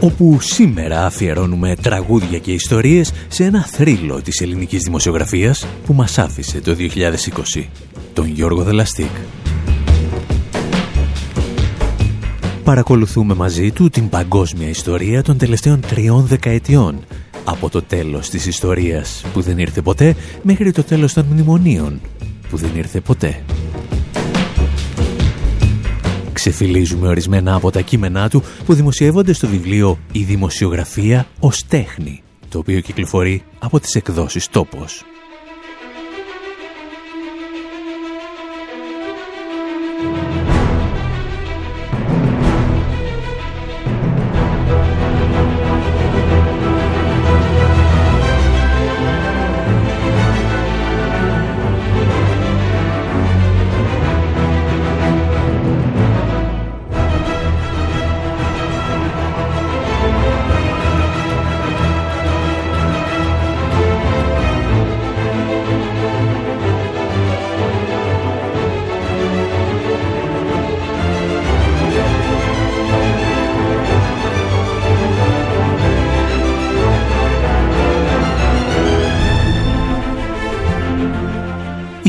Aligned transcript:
Όπου 0.00 0.38
σήμερα 0.40 1.06
αφιερώνουμε 1.06 1.76
τραγούδια 1.82 2.38
και 2.38 2.52
ιστορίες 2.52 3.12
σε 3.28 3.44
ένα 3.44 3.64
θρύλο 3.64 4.22
της 4.22 4.40
ελληνικής 4.40 4.82
δημοσιογραφίας 4.82 5.66
που 5.86 5.92
μας 5.92 6.18
άφησε 6.18 6.60
το 6.60 6.74
2020, 6.74 7.64
τον 8.12 8.26
Γιώργο 8.26 8.62
Δελαστίκ. 8.62 9.10
Παρακολουθούμε 12.64 13.34
μαζί 13.34 13.70
του 13.70 13.90
την 13.90 14.08
παγκόσμια 14.08 14.68
ιστορία 14.68 15.22
των 15.22 15.38
τελευταίων 15.38 15.80
τριών 15.80 16.26
δεκαετιών, 16.26 17.04
από 17.44 17.70
το 17.70 17.82
τέλος 17.82 18.30
της 18.30 18.46
ιστορίας 18.46 19.24
που 19.32 19.40
δεν 19.40 19.58
ήρθε 19.58 19.82
ποτέ 19.82 20.14
μέχρι 20.42 20.72
το 20.72 20.82
τέλος 20.82 21.12
των 21.12 21.26
μνημονίων 21.30 22.00
που 22.50 22.56
δεν 22.56 22.70
ήρθε 22.74 23.00
ποτέ 23.00 23.42
ξεφυλίζουμε 26.38 27.08
ορισμένα 27.08 27.54
από 27.54 27.70
τα 27.70 27.80
κείμενά 27.80 28.28
του 28.28 28.42
που 28.66 28.74
δημοσιεύονται 28.74 29.32
στο 29.32 29.46
βιβλίο 29.46 29.98
«Η 30.12 30.22
δημοσιογραφία 30.22 31.26
ως 31.40 31.66
τέχνη», 31.66 32.22
το 32.48 32.58
οποίο 32.58 32.80
κυκλοφορεί 32.80 33.42
από 33.58 33.80
τις 33.80 33.94
εκδόσεις 33.94 34.48
«Τόπος». 34.48 35.04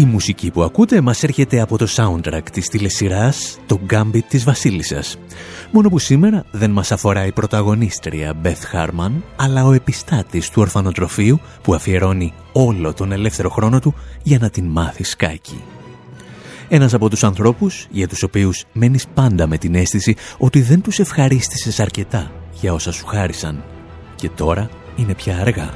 Μουσική 0.06 0.52
που 0.52 0.64
ακούτε 0.64 1.02
μας 1.02 1.24
έρχεται 1.24 1.62
από 1.62 1.78
το 1.78 1.88
soundtrack 1.96 2.44
της 2.52 2.68
τηλεσυράς 2.70 3.60
«Το 3.66 3.80
Gambit 3.90 4.24
της 4.30 4.44
Βασίλισσας». 4.44 5.18
Μόνο 5.72 5.90
που 5.90 6.00
σήμερα 6.00 6.44
δεν 6.52 6.72
μας 6.72 6.92
αφορά 6.92 7.26
η 7.26 7.32
πρωταγωνίστρια 7.32 8.34
Beth 8.44 8.76
Harman, 8.76 9.12
αλλά 9.36 9.66
ο 9.66 9.72
επιστάτης 9.72 10.50
του 10.50 10.62
ορφανοτροφείου 10.62 11.40
που 11.62 11.74
αφιερώνει 11.74 12.34
όλο 12.52 12.94
τον 12.94 13.12
ελεύθερο 13.12 13.50
χρόνο 13.50 13.80
του 13.80 13.96
για 14.24 14.38
να 14.40 14.50
την 14.50 14.66
μάθει 14.66 15.04
σκάκι. 15.04 15.62
Ένας 16.70 16.94
από 16.94 17.10
τους 17.10 17.24
ανθρώπους 17.24 17.88
για 17.90 18.08
τους 18.08 18.24
οποίους 18.24 18.66
μένεις 18.74 19.08
πάντα 19.14 19.48
με 19.48 19.58
την 19.58 19.76
αίσθηση 19.76 20.16
ότι 20.38 20.62
δεν 20.62 20.82
τους 20.82 21.00
ευχαρίστησες 21.00 21.80
αρκετά 21.80 22.32
για 22.54 22.74
όσα 22.74 22.92
σου 22.92 23.06
χάρισαν. 23.06 23.64
Και 24.16 24.30
τώρα 24.30 24.70
είναι 24.96 25.14
πια 25.14 25.38
αργά. 25.38 25.70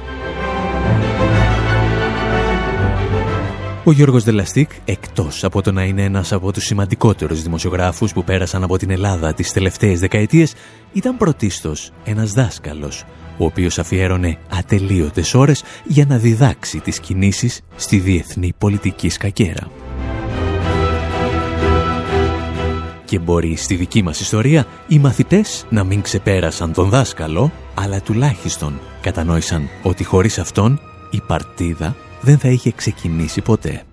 Ο 3.86 3.92
Γιώργος 3.92 4.24
Δελαστίκ, 4.24 4.70
εκτός 4.86 5.44
από 5.44 5.62
το 5.62 5.72
να 5.72 5.84
είναι 5.84 6.04
ένας 6.04 6.32
από 6.32 6.52
τους 6.52 6.64
σημαντικότερους 6.64 7.42
δημοσιογράφους 7.42 8.14
που 8.14 8.24
πέρασαν 8.24 8.64
από 8.64 8.78
την 8.78 8.90
Ελλάδα 8.90 9.34
τις 9.34 9.52
τελευταίες 9.52 10.00
δεκαετίες, 10.00 10.54
ήταν 10.94 11.18
πρωτίστως 11.18 11.92
ένας 12.04 12.32
δάσκαλος, 12.32 13.04
ο 13.38 13.46
οποίος 13.46 13.80
αφιέρωνε 13.80 14.38
ατελείωτες 14.50 15.34
ώρες 15.34 15.64
για 15.84 16.06
να 16.06 16.18
διδάξει 16.18 16.80
τις 16.80 17.00
κινήσεις 17.00 17.62
στη 17.76 18.00
διεθνή 18.00 18.54
πολιτική 18.58 19.10
σκακέρα. 19.10 19.72
Και 23.06 23.20
μπορεί 23.20 23.56
στη 23.56 23.76
δική 23.76 24.04
μας 24.04 24.20
ιστορία 24.20 24.66
οι 24.88 25.00
μαθητές 25.00 25.66
να 25.70 25.84
μην 25.84 26.02
ξεπέρασαν 26.02 26.74
τον 26.74 26.90
δάσκαλο, 26.90 27.52
αλλά 27.74 28.02
τουλάχιστον 28.02 28.80
κατανόησαν 29.02 29.70
ότι 29.84 30.04
χωρίς 30.04 30.40
αυτόν 30.40 30.80
η 31.10 31.22
παρτίδα 31.28 31.96
δεν 32.24 32.38
θα 32.38 32.50
είχε 32.50 32.72
ξεκινήσει 32.72 33.42
ποτέ. 33.42 33.84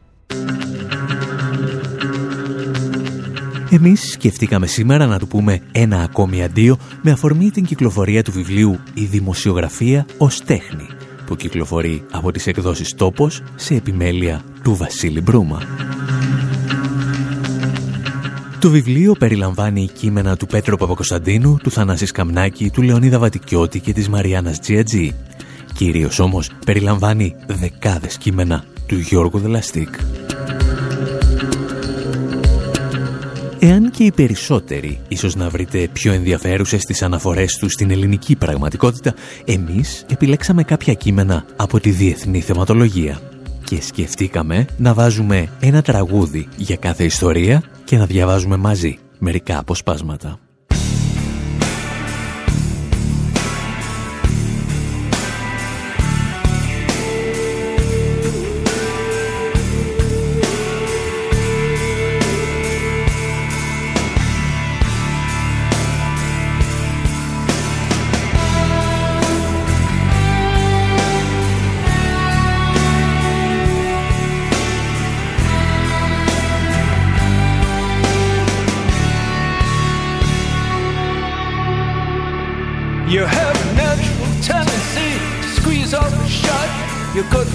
Εμείς 3.70 4.10
σκεφτήκαμε 4.10 4.66
σήμερα 4.66 5.06
να 5.06 5.18
του 5.18 5.26
πούμε 5.26 5.60
ένα 5.72 6.02
ακόμη 6.02 6.42
αντίο 6.42 6.78
με 7.02 7.10
αφορμή 7.10 7.50
την 7.50 7.64
κυκλοφορία 7.64 8.22
του 8.22 8.32
βιβλίου 8.32 8.78
«Η 8.94 9.04
δημοσιογραφία 9.04 10.06
ως 10.18 10.42
τέχνη» 10.44 10.86
που 11.26 11.36
κυκλοφορεί 11.36 12.04
από 12.10 12.32
τις 12.32 12.46
εκδόσεις 12.46 12.94
«Τόπος» 12.94 13.42
σε 13.54 13.74
επιμέλεια 13.74 14.42
του 14.62 14.74
Βασίλη 14.74 15.20
Μπρούμα. 15.20 15.62
Το 18.58 18.70
βιβλίο 18.70 19.12
περιλαμβάνει 19.12 19.88
κείμενα 19.88 20.36
του 20.36 20.46
Πέτρο 20.46 20.76
Παπακοσταντίνου, 20.76 21.56
του 21.62 21.70
Θανάση 21.70 22.06
Καμνάκη, 22.06 22.70
του 22.70 22.82
Λεωνίδα 22.82 23.18
Βατικιώτη 23.18 23.80
και 23.80 23.92
της 23.92 24.08
Μαριάννας 24.08 24.60
Τζιατζή 24.60 25.14
Κυρίως 25.80 26.18
όμως 26.18 26.50
περιλαμβάνει 26.64 27.34
δεκάδες 27.46 28.18
κείμενα 28.18 28.64
του 28.86 28.98
Γιώργου 28.98 29.38
Δελαστίκ. 29.38 29.88
Εάν 33.58 33.90
και 33.90 34.04
οι 34.04 34.12
περισσότεροι 34.12 35.00
ίσως 35.08 35.34
να 35.34 35.48
βρείτε 35.48 35.88
πιο 35.92 36.12
ενδιαφέρουσες 36.12 36.84
τις 36.84 37.02
αναφορές 37.02 37.56
τους 37.56 37.72
στην 37.72 37.90
ελληνική 37.90 38.36
πραγματικότητα, 38.36 39.14
εμείς 39.44 40.04
επιλέξαμε 40.10 40.62
κάποια 40.62 40.94
κείμενα 40.94 41.44
από 41.56 41.80
τη 41.80 41.90
διεθνή 41.90 42.40
θεματολογία 42.40 43.20
και 43.64 43.82
σκεφτήκαμε 43.82 44.66
να 44.76 44.94
βάζουμε 44.94 45.48
ένα 45.60 45.82
τραγούδι 45.82 46.48
για 46.56 46.76
κάθε 46.76 47.04
ιστορία 47.04 47.62
και 47.84 47.96
να 47.96 48.06
διαβάζουμε 48.06 48.56
μαζί 48.56 48.98
μερικά 49.18 49.58
αποσπάσματα. 49.58 50.38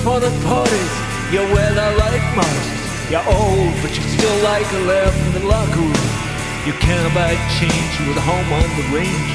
for 0.06 0.20
the 0.20 0.30
parties. 0.46 0.94
You 1.34 1.42
weather 1.50 1.90
like 1.98 2.22
masks. 2.38 3.10
You're 3.10 3.26
old, 3.26 3.74
but 3.82 3.90
you 3.98 4.04
still 4.06 4.38
like 4.46 4.70
a 4.78 4.82
laugh 4.86 5.18
in 5.26 5.32
the 5.34 5.44
locker 5.50 5.82
room. 5.82 6.10
You 6.70 6.74
can't 6.78 7.10
buy 7.18 7.34
change 7.58 7.94
with 8.06 8.14
a 8.14 8.22
home 8.22 8.50
on 8.62 8.70
the 8.78 8.86
range. 8.94 9.32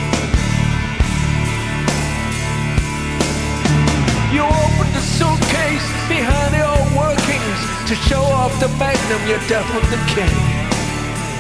You 4.31 4.47
open 4.47 4.89
the 4.95 5.03
suitcase 5.19 5.89
behind 6.07 6.55
your 6.55 6.79
workings 6.95 7.61
to 7.91 7.95
show 8.07 8.23
off 8.23 8.55
the 8.63 8.71
magnum 8.79 9.23
you're 9.27 9.47
definitely 9.51 9.99
king. 10.15 10.39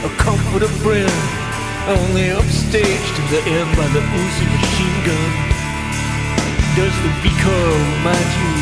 A 0.02 0.10
comforter 0.18 0.72
friend, 0.82 1.14
only 1.86 2.34
upstaged 2.34 3.14
in 3.22 3.26
the 3.30 3.42
end 3.46 3.70
by 3.78 3.86
the 3.94 4.02
Uzi 4.02 4.46
machine 4.58 4.98
gun. 5.06 5.30
Does 6.74 6.94
the 7.06 7.12
beaker 7.22 7.62
remind 7.94 8.30
you 8.42 8.59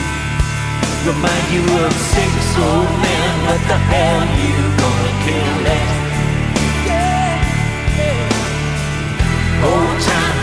remind 1.09 1.47
you 1.49 1.65
of 1.85 1.93
six 2.13 2.33
old 2.61 2.93
men. 3.01 3.33
What 3.49 3.63
the 3.65 3.79
hell 3.91 4.21
you 4.45 4.57
gonna 4.77 5.15
kill 5.25 5.61
at? 5.73 5.89
Yeah. 6.85 7.49
Old 9.65 9.99
time, 10.05 10.39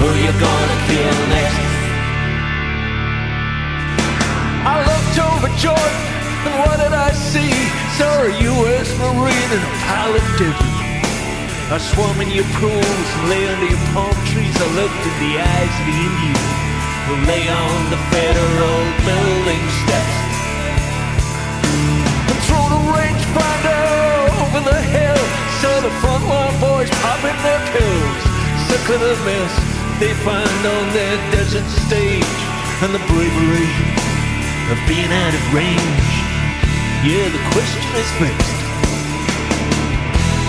who 0.00 0.08
you 0.24 0.32
gonna 0.40 0.78
kill 0.88 1.18
next? 1.36 1.68
I 4.72 4.74
looked 4.88 5.16
over 5.28 5.50
Jordan, 5.60 6.00
and 6.48 6.54
what 6.64 6.76
did 6.80 6.94
I 6.96 7.12
see? 7.12 7.52
Saw 8.00 8.24
a 8.24 8.30
U.S. 8.52 8.88
Marine 8.96 9.50
and 9.52 9.64
a 9.68 9.72
pilot 9.84 10.40
of. 10.48 10.56
I 11.68 11.76
swam 11.76 12.16
in 12.24 12.30
your 12.30 12.48
pools 12.56 13.08
and 13.16 13.28
lay 13.28 13.44
under 13.52 13.68
your 13.68 13.84
palm 13.92 14.16
trees. 14.32 14.56
I 14.56 14.68
looked 14.80 15.02
in 15.04 15.14
the 15.24 15.32
eyes 15.36 15.74
of 15.76 15.84
the 15.84 15.98
Indian 16.08 16.58
who 17.08 17.14
lay 17.24 17.48
on 17.48 17.90
the 17.92 18.00
federal 18.12 18.77
Of 28.88 29.00
the 29.00 29.22
mess 29.22 29.52
they 30.00 30.14
find 30.24 30.66
on 30.66 30.92
their 30.94 31.16
desert 31.30 31.68
stage. 31.84 32.24
And 32.80 32.94
the 32.94 33.04
bravery 33.04 33.68
of 34.72 34.78
being 34.88 35.12
out 35.12 35.34
of 35.34 35.52
range. 35.52 36.08
Yeah, 37.04 37.28
the 37.28 37.42
question 37.52 37.84
is 38.00 38.10
fixed. 38.16 38.58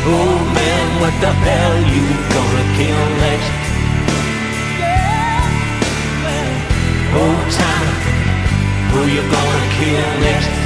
Oh 0.07 0.39
man, 0.55 1.01
what 1.01 1.11
the 1.19 1.33
hell 1.35 1.77
you 1.83 2.05
gonna 2.31 2.65
kill 2.79 3.03
next? 3.27 3.51
Oh 7.11 7.35
time, 7.59 7.91
who 8.93 9.01
you 9.11 9.21
gonna 9.21 9.63
kill 9.75 10.21
next? 10.21 10.58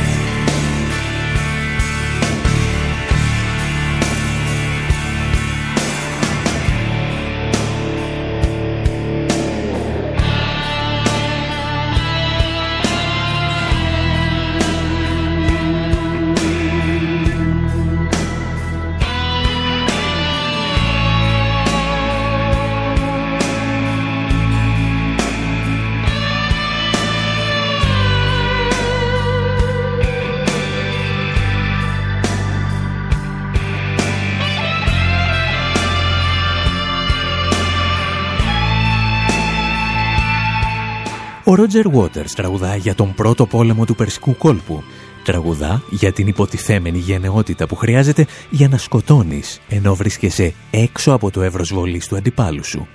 Ο 41.54 41.56
Ρότζερ 41.56 41.86
Waters 41.94 42.30
τραγουδά 42.36 42.76
για 42.76 42.96
τον 42.96 43.14
πρώτο 43.14 43.46
πόλεμο 43.46 43.86
του 43.86 43.96
Περσικού 43.96 44.38
κόλπου. 44.38 44.84
Τραγουδά 45.24 45.84
για 45.90 46.12
την 46.12 46.28
υποτιθέμενη 46.28 46.98
γενναιότητα 46.98 47.68
που 47.68 47.76
χρειάζεται 47.76 48.26
για 48.50 48.68
να 48.68 48.78
σκοτώνεις 48.78 49.62
ενώ 49.70 49.96
βρίσκεσαι 49.96 50.54
έξω 50.72 51.12
από 51.12 51.32
το 51.32 51.42
εύρος 51.42 51.74
βολής 51.74 52.08
του 52.08 52.16
αντιπάλου 52.16 52.64
σου. 52.64 52.88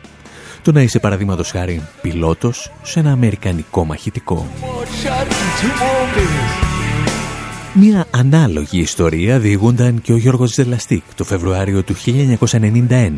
Το 0.63 0.73
να 0.73 0.83
είσαι 0.83 0.99
παραδείγματος 0.99 1.51
χάρη 1.51 1.83
πιλότος 2.03 2.73
σε 2.83 2.99
ένα 3.01 3.13
αμερικανικό 3.13 3.85
μαχητικό. 3.85 4.47
Μια 7.75 8.07
ανάλογη 8.11 8.81
ιστορία 8.81 9.39
διηγούνταν 9.39 10.01
και 10.01 10.13
ο 10.13 10.17
Γιώργος 10.17 10.53
Ζελαστίκ 10.53 11.03
το 11.15 11.25
Φεβρουάριο 11.25 11.83
του 11.83 11.95
1991 11.97 13.11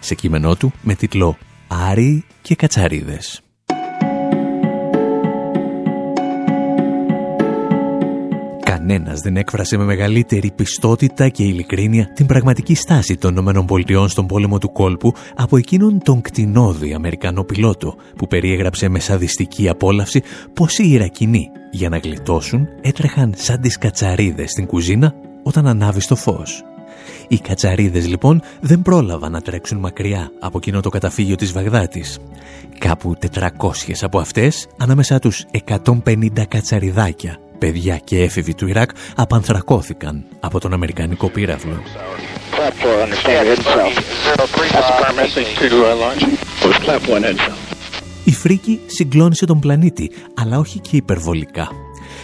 σε 0.00 0.14
κείμενό 0.14 0.56
του 0.56 0.72
με 0.82 0.94
τίτλο 0.94 1.36
«Άρη 1.68 2.24
και 2.42 2.54
Κατσαρίδες». 2.54 3.42
Κανένας 8.88 9.20
δεν 9.20 9.36
έκφρασε 9.36 9.76
με 9.76 9.84
μεγαλύτερη 9.84 10.50
πιστότητα 10.50 11.28
και 11.28 11.42
ειλικρίνεια 11.42 12.12
την 12.14 12.26
πραγματική 12.26 12.74
στάση 12.74 13.16
των 13.16 13.36
ΗΠΑ 13.36 14.08
στον 14.08 14.26
πόλεμο 14.26 14.58
του 14.58 14.72
κόλπου 14.72 15.12
από 15.36 15.56
εκείνον 15.56 16.00
τον 16.02 16.20
κτηνόδη 16.20 16.94
Αμερικανό 16.94 17.44
πιλότο 17.44 17.94
που 18.16 18.26
περιέγραψε 18.26 18.88
με 18.88 18.98
σαδιστική 18.98 19.68
απόλαυση 19.68 20.22
πως 20.52 20.78
οι 20.78 20.90
Ιρακινοί 20.90 21.48
για 21.70 21.88
να 21.88 21.98
γλιτώσουν 21.98 22.68
έτρεχαν 22.80 23.32
σαν 23.36 23.60
τις 23.60 23.78
κατσαρίδες 23.78 24.50
στην 24.50 24.66
κουζίνα 24.66 25.14
όταν 25.42 25.66
ανάβει 25.66 26.06
το 26.06 26.16
φως. 26.16 26.62
Οι 27.28 27.38
κατσαρίδες 27.38 28.08
λοιπόν 28.08 28.42
δεν 28.60 28.82
πρόλαβαν 28.82 29.32
να 29.32 29.40
τρέξουν 29.40 29.78
μακριά 29.78 30.30
από 30.40 30.58
εκείνο 30.58 30.80
το 30.80 30.88
καταφύγιο 30.88 31.34
της 31.34 31.52
Βαγδάτης. 31.52 32.18
Κάπου 32.78 33.14
400 33.34 33.40
από 34.00 34.18
αυτές, 34.18 34.66
ανάμεσά 34.78 35.18
τους 35.18 35.44
150 35.64 36.44
κατσαριδάκια, 36.48 37.38
παιδιά 37.58 37.96
και 38.04 38.22
έφηβοι 38.22 38.54
του 38.54 38.66
Ιράκ 38.66 38.90
απανθρακώθηκαν 39.16 40.24
από 40.40 40.60
τον 40.60 40.72
Αμερικανικό 40.72 41.28
πύραυλο. 41.28 41.82
Η 48.24 48.32
φρίκη 48.32 48.80
συγκλώνησε 48.86 49.46
τον 49.46 49.58
πλανήτη, 49.58 50.10
αλλά 50.34 50.58
όχι 50.58 50.78
και 50.78 50.96
υπερβολικά. 50.96 51.68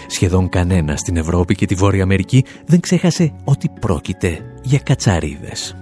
Σχεδόν 0.07 0.49
κανένας 0.49 1.01
στην 1.01 1.17
Ευρώπη 1.17 1.55
και 1.55 1.67
τη 1.67 1.75
Βόρεια 1.75 2.03
Αμερική 2.03 2.45
δεν 2.67 2.81
ξέχασε 2.81 3.33
ότι 3.45 3.71
πρόκειται 3.81 4.41
για 4.63 4.79
κατσαρίδες. 4.79 5.77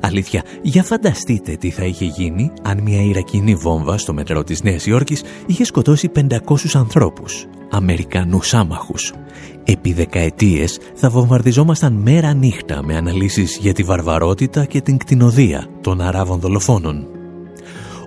Αλήθεια, 0.00 0.42
για 0.62 0.82
φανταστείτε 0.82 1.56
τι 1.56 1.70
θα 1.70 1.84
είχε 1.84 2.04
γίνει 2.04 2.52
αν 2.62 2.82
μια 2.82 3.02
Ιρακινή 3.02 3.54
βόμβα 3.54 3.98
στο 3.98 4.12
μετρό 4.12 4.44
της 4.44 4.62
Νέας 4.62 4.86
Υόρκης 4.86 5.22
είχε 5.46 5.64
σκοτώσει 5.64 6.08
500 6.08 6.74
ανθρώπους, 6.74 7.46
Αμερικανούς 7.74 8.54
άμαχους. 8.54 9.12
Επί 9.64 9.92
δεκαετίες 9.92 10.78
θα 10.94 11.10
βομβαρδιζόμασταν 11.10 11.92
μέρα 11.92 12.34
νύχτα 12.34 12.84
με 12.84 12.96
αναλύσεις 12.96 13.58
για 13.60 13.72
τη 13.72 13.82
βαρβαρότητα 13.82 14.64
και 14.64 14.80
την 14.80 14.96
κτηνοδία 14.96 15.66
των 15.80 16.00
Αράβων 16.00 16.40
δολοφόνων. 16.40 17.06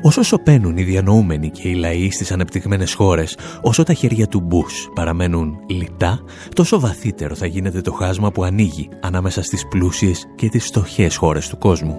Όσο 0.01 0.21
σωπαίνουν 0.21 0.77
οι 0.77 0.83
διανοούμενοι 0.83 1.49
και 1.49 1.67
οι 1.67 1.73
λαοί 1.73 2.11
στις 2.11 2.31
ανεπτυγμένες 2.31 2.93
χώρες, 2.93 3.37
όσο 3.61 3.83
τα 3.83 3.93
χέρια 3.93 4.27
του 4.27 4.39
Μπούς 4.39 4.89
παραμένουν 4.95 5.57
λιτά, 5.67 6.19
τόσο 6.53 6.79
βαθύτερο 6.79 7.35
θα 7.35 7.45
γίνεται 7.45 7.81
το 7.81 7.91
χάσμα 7.91 8.31
που 8.31 8.43
ανοίγει 8.43 8.89
ανάμεσα 9.01 9.43
στις 9.43 9.67
πλούσιες 9.67 10.25
και 10.35 10.49
τις 10.49 10.65
στοχές 10.65 11.15
χώρες 11.15 11.49
του 11.49 11.57
κόσμου. 11.57 11.95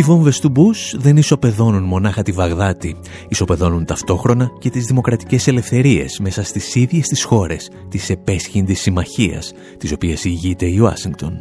Οι 0.00 0.02
βόμβες 0.02 0.40
του 0.40 0.48
Μπούς 0.48 0.94
δεν 0.96 1.16
ισοπεδώνουν 1.16 1.82
μονάχα 1.82 2.22
τη 2.22 2.32
Βαγδάτη, 2.32 2.96
ισοπεδώνουν 3.28 3.84
ταυτόχρονα 3.84 4.50
και 4.58 4.70
τις 4.70 4.84
δημοκρατικές 4.84 5.46
ελευθερίες 5.46 6.18
μέσα 6.18 6.42
στις 6.42 6.74
ίδιες 6.74 7.06
τις 7.06 7.24
χώρες 7.24 7.70
της 7.88 8.10
επέσχυντης 8.10 8.80
συμμαχίας, 8.80 9.52
τις 9.78 9.92
οποίες 9.92 10.24
ηγείται 10.24 10.66
η 10.66 10.78
Ουάσιγκτον 10.78 11.38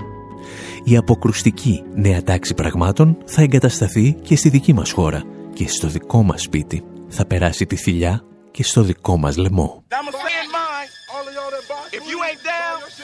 η 0.84 0.98
αποκρουστική 0.98 1.84
νέα 1.96 2.24
τάξη 2.24 2.54
πραγμάτων 2.54 3.18
θα 3.26 3.42
εγκατασταθεί 3.42 4.14
και 4.14 4.36
στη 4.36 4.50
δική 4.50 4.74
μας 4.74 4.92
χώρα 4.92 5.24
και 5.54 5.68
στο 5.68 5.88
δικό 5.88 6.24
μας 6.24 6.42
σπίτι. 6.42 6.84
Θα 7.10 7.26
περάσει 7.26 7.66
τη 7.66 7.76
θηλιά 7.76 8.24
και 8.52 8.64
στο 8.64 8.82
δικό 8.82 9.18
μας 9.18 9.38
λαιμό. 9.38 9.84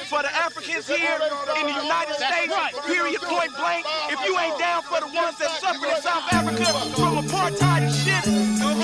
If 0.06 0.12
you 0.12 0.18
ain't 0.20 0.20
down 0.20 0.22
for 0.22 0.22
the 0.22 0.36
Africans 0.36 0.88
here 0.88 1.20
in 1.60 1.66
the 1.66 1.74
United 1.82 2.16
States, 2.16 2.54
period, 2.86 3.22
point 3.22 3.56
blank, 3.58 3.86
if 4.10 4.20
you 4.26 4.38
ain't 4.38 4.60
down 4.60 4.84
for 4.84 5.00
the 5.00 5.08
ones 5.08 5.38
that 5.40 5.50
suffered 5.60 5.90
in 5.90 6.02
South 6.02 6.32
Africa 6.32 6.66
from 6.96 7.26
apartheid 7.26 7.82
and 7.82 7.94
shit, 7.94 8.24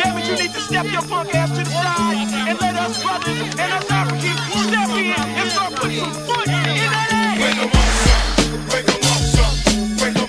damn 0.02 0.18
it, 0.18 0.26
you 0.26 0.36
need 0.36 0.54
to 0.54 0.62
step 0.62 0.86
your 0.92 1.04
punk 1.04 1.36
ass 1.36 1.50
to 1.52 1.64
the 1.64 1.70
side 1.70 2.50
and 2.50 2.60
let 2.60 2.76
us 2.76 3.04
brothers 3.04 3.40
and 3.40 3.72
us 3.72 3.92
Africans 3.92 4.40
step 4.66 4.90
in 4.90 5.14
and 5.14 5.52
start 5.52 5.76
putting 5.76 6.00
some 6.00 6.14
foot 6.14 6.48
in 6.48 6.54
that 6.54 7.12
ass. 7.12 7.92
Ο 10.14 10.21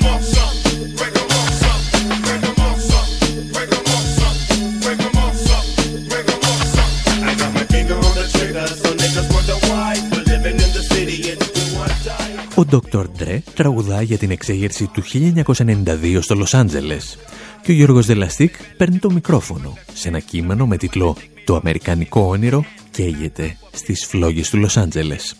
Dr. 12.73 13.05
Dre 13.19 13.39
τραγουδά 13.55 14.03
για 14.03 14.19
την 14.19 14.31
εξέγερση 14.31 14.87
του 14.87 15.03
1992 15.45 16.19
στο 16.21 16.35
Λος 16.35 16.55
Άντζελες 16.55 17.19
και 17.63 17.71
ο 17.71 17.75
Γιώργος 17.75 18.07
Δελαστίκ 18.07 18.55
παίρνει 18.77 18.99
το 18.99 19.11
μικρόφωνο 19.11 19.79
σε 19.93 20.09
ένα 20.09 20.19
κείμενο 20.19 20.67
με 20.67 20.77
τίτλο 20.77 21.17
«Το 21.45 21.57
Αμερικανικό 21.57 22.21
όνειρο 22.21 22.65
καίγεται 22.91 23.57
στις 23.73 24.07
φλόγες 24.07 24.51
του 24.51 24.57
Λος 24.57 24.77
Άντζελες». 24.77 25.37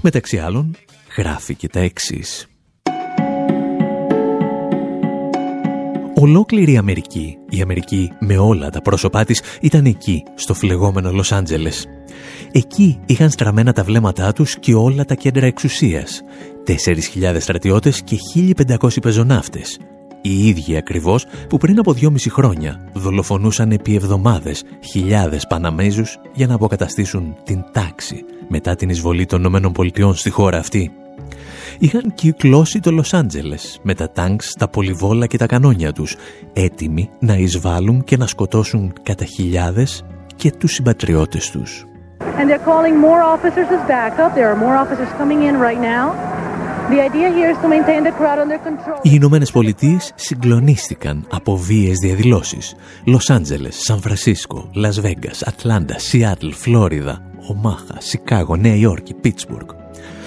Μεταξύ 0.00 0.38
άλλων 0.38 0.76
γράφει 1.16 1.54
και 1.54 1.68
τα 1.68 1.80
εξής. 1.80 2.46
Ολόκληρη 6.18 6.72
η 6.72 6.76
Αμερική, 6.76 7.38
η 7.50 7.60
Αμερική 7.60 8.12
με 8.20 8.36
όλα 8.36 8.70
τα 8.70 8.82
πρόσωπά 8.82 9.24
της, 9.24 9.42
ήταν 9.60 9.84
εκεί, 9.84 10.22
στο 10.34 10.54
φλεγόμενο 10.54 11.10
Λος 11.12 11.32
Άντζελες. 11.32 11.86
Εκεί 12.52 13.00
είχαν 13.06 13.30
στραμμένα 13.30 13.72
τα 13.72 13.84
βλέμματά 13.84 14.32
τους 14.32 14.58
και 14.58 14.74
όλα 14.74 15.04
τα 15.04 15.14
κέντρα 15.14 15.46
εξουσίας. 15.46 16.22
4.000 16.64 17.40
στρατιώτες 17.40 18.02
και 18.02 18.16
1.500 18.34 19.00
πεζοναύτες. 19.02 19.78
οι 20.22 20.48
ίδιοι 20.48 20.76
ακριβώς 20.76 21.26
που 21.48 21.56
πριν 21.56 21.78
από 21.78 21.92
δυόμιση 21.92 22.30
χρόνια 22.30 22.90
δολοφονούσαν 22.92 23.70
επί 23.72 23.94
εβδομάδες 23.94 24.62
χιλιάδες 24.90 25.46
Παναμέζους 25.46 26.18
για 26.34 26.46
να 26.46 26.54
αποκαταστήσουν 26.54 27.36
την 27.42 27.64
τάξη 27.72 28.24
μετά 28.48 28.74
την 28.74 28.88
εισβολή 28.88 29.26
των 29.26 29.44
ΗΠΑ 29.44 30.14
στη 30.14 30.30
χώρα 30.30 30.58
αυτή. 30.58 30.90
Είχαν 31.78 32.14
κυκλώσει 32.14 32.80
το 32.80 32.90
Λος 32.90 33.14
Άντζελες 33.14 33.80
με 33.82 33.94
τα 33.94 34.10
τανκς, 34.10 34.54
τα 34.58 34.68
πολυβόλα 34.68 35.26
και 35.26 35.38
τα 35.38 35.46
κανόνια 35.46 35.92
τους, 35.92 36.16
έτοιμοι 36.52 37.10
να 37.18 37.34
εισβάλλουν 37.34 38.04
και 38.04 38.16
να 38.16 38.26
σκοτώσουν 38.26 38.92
κατά 39.02 39.24
χιλιάδες 39.24 40.04
και 40.36 40.50
τους 40.50 40.72
συμπατριώτες 40.72 41.50
τους. 41.50 41.86
And 42.38 42.48
they're 42.50 42.66
calling 42.72 42.96
more 43.08 43.22
officers 43.34 43.68
as 43.76 43.82
backup. 43.94 44.30
There 44.34 44.48
are 44.52 44.60
more 44.66 44.76
officers 44.84 45.10
coming 45.20 45.40
in 45.48 45.54
right 45.68 45.80
now. 45.94 46.04
Οι 49.02 49.10
Ηνωμένες 49.12 49.50
Πολιτείες 49.50 50.12
συγκλονίστηκαν 50.14 51.26
από 51.30 51.56
βίαιες 51.56 51.98
διαδηλώσεις. 51.98 52.74
Λος 53.04 53.30
Άντζελες, 53.30 53.76
Σαν 53.78 54.00
Φρανσίσκο, 54.00 54.70
Λας 54.74 54.90
Βέγκας, 54.90 55.30
Ατλάντα, 55.44 55.98
Σιάτλ, 55.98 56.48
Φλόριδα, 56.50 57.22
Ομάχα, 57.48 57.96
Σικάγο, 57.98 58.56
Νέα 58.56 58.74
Υόρκη, 58.74 59.14
Πίτσμπουργκ. 59.14 59.68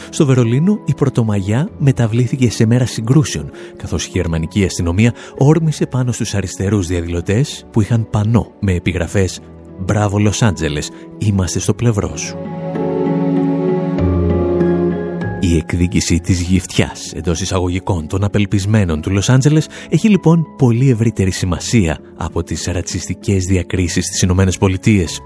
Στο 0.10 0.25
Βερολίνο 0.25 0.80
η 0.86 0.94
Πρωτομαγιά 0.94 1.70
μεταβλήθηκε 1.78 2.50
σε 2.51 2.66
μέρα 2.66 2.86
συγκρούσεων, 2.86 3.51
καθώς 3.78 4.06
η 4.06 4.10
γερμανική 4.13 4.63
αστυνομία 4.63 5.13
όρμησε 5.38 5.86
πάνω 5.86 6.12
στους 6.12 6.34
αριστερούς 6.34 6.88
διαδηλωτές 6.88 7.66
που 7.72 7.82
είχαν 7.82 8.10
πανό 8.10 8.51
με 8.60 8.74
επιγραφές 8.74 9.39
«Μπράβο 9.80 10.18
Λος 10.18 10.42
Άντζελες, 10.42 10.89
είμαστε 11.18 11.60
στο 11.60 11.74
πλευρό 11.74 12.18
σου». 12.18 12.38
Η 15.39 15.56
εκδίκηση 15.56 16.20
της 16.20 16.42
γυφτιάς 16.42 17.12
εντός 17.13 17.42
εισαγωγικών 17.42 18.08
των 18.08 18.24
απελπισμένων 18.24 19.01
του 19.01 19.12
Λος 19.12 19.30
Άντζελες 19.30 19.68
έχει 19.89 20.10
λοιπόν 20.10 20.46
πολύ 20.58 20.89
ευρύτερη 20.89 21.32
σημασία 21.32 22.00
από 22.18 22.44
τις 22.44 22.66
ρατσιστικές 22.66 23.44
διακρίσεις 23.44 24.06
στις 24.06 24.22
Ηνωμένες 24.22 24.58
Πολιτείες. 24.58 25.22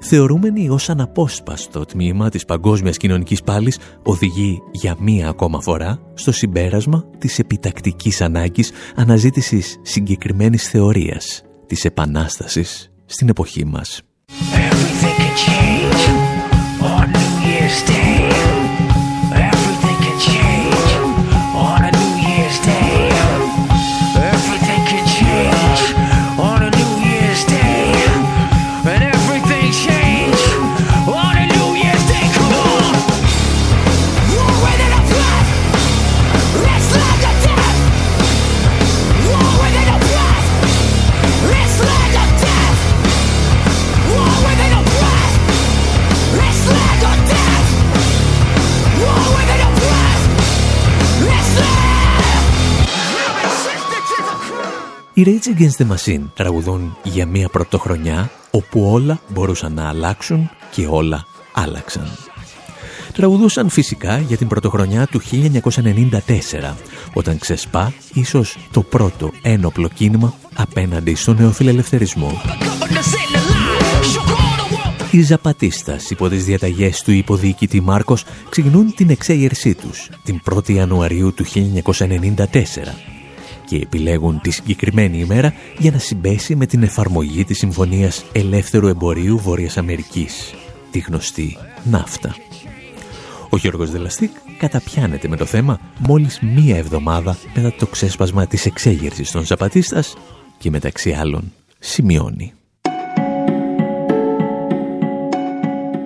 Θεωρούμενη 0.00 0.68
ως 0.68 0.90
αναπόσπαστο 0.90 1.84
τμήμα 1.84 2.28
της 2.28 2.44
παγκόσμιας 2.44 2.96
κοινωνικής 2.96 3.42
πάλης 3.42 3.78
οδηγεί 4.02 4.62
για 4.70 4.96
μία 4.98 5.28
ακόμα 5.28 5.60
φορά 5.60 6.00
στο 6.14 6.32
συμπέρασμα 6.32 7.04
της 7.18 7.38
επιτακτικής 7.38 8.20
ανάγκης 8.20 8.70
αναζήτησης 8.94 9.78
συγκεκριμένης 9.82 10.68
θεωρίας 10.68 11.42
της 11.66 11.84
Επανάστασης 11.84 12.90
στην 13.06 13.28
εποχή 13.28 13.64
μας. 13.64 14.02
Οι 55.18 55.24
Rage 55.26 55.58
Against 55.58 55.86
the 55.86 55.94
Machine 55.94 56.24
τραγουδούν 56.34 56.96
για 57.02 57.26
μια 57.26 57.48
πρωτοχρονιά 57.48 58.30
όπου 58.50 58.90
όλα 58.92 59.20
μπορούσαν 59.28 59.72
να 59.72 59.88
αλλάξουν 59.88 60.50
και 60.70 60.86
όλα 60.86 61.26
άλλαξαν. 61.52 62.08
Τραγουδούσαν 63.12 63.68
φυσικά 63.68 64.18
για 64.18 64.36
την 64.36 64.48
πρωτοχρονιά 64.48 65.06
του 65.06 65.20
1994, 65.20 66.74
όταν 67.12 67.38
ξεσπά 67.38 67.92
ίσως 68.12 68.56
το 68.70 68.82
πρώτο 68.82 69.32
ένοπλο 69.42 69.88
κίνημα 69.88 70.34
απέναντι 70.54 71.14
στον 71.14 71.36
νεοφιλελευθερισμό. 71.36 72.40
Οι 75.10 75.22
Ζαπατίστας 75.22 76.10
υπό 76.10 76.28
τις 76.28 76.44
διαταγές 76.44 77.02
του 77.02 77.12
υποδιοικητή 77.12 77.80
Μάρκος 77.80 78.24
ξεκινούν 78.48 78.94
την 78.94 79.10
εξέγερσή 79.10 79.74
τους 79.74 80.08
την 80.24 80.40
1η 80.50 80.70
Ιανουαρίου 80.70 81.34
του 81.34 81.44
1994 81.44 83.15
και 83.66 83.76
επιλέγουν 83.76 84.40
τη 84.40 84.50
συγκεκριμένη 84.50 85.18
ημέρα 85.18 85.52
για 85.78 85.90
να 85.90 85.98
συμπέσει 85.98 86.56
με 86.56 86.66
την 86.66 86.82
εφαρμογή 86.82 87.44
της 87.44 87.58
Συμφωνίας 87.58 88.24
Ελεύθερου 88.32 88.86
Εμπορίου 88.86 89.38
Βόρειας 89.38 89.76
Αμερικής, 89.76 90.54
τη 90.90 90.98
γνωστή 90.98 91.56
ναύτα. 91.84 92.36
Ο 93.50 93.56
Γιώργος 93.56 93.90
Δελαστίκ 93.90 94.30
καταπιάνεται 94.58 95.28
με 95.28 95.36
το 95.36 95.44
θέμα 95.44 95.80
μόλις 95.98 96.40
μία 96.40 96.76
εβδομάδα 96.76 97.36
μετά 97.54 97.72
το 97.72 97.86
ξέσπασμα 97.86 98.46
της 98.46 98.66
εξέγερσης 98.66 99.30
των 99.30 99.44
Ζαπατίστας 99.44 100.16
και 100.58 100.70
μεταξύ 100.70 101.12
άλλων 101.12 101.52
σημειώνει. 101.78 102.52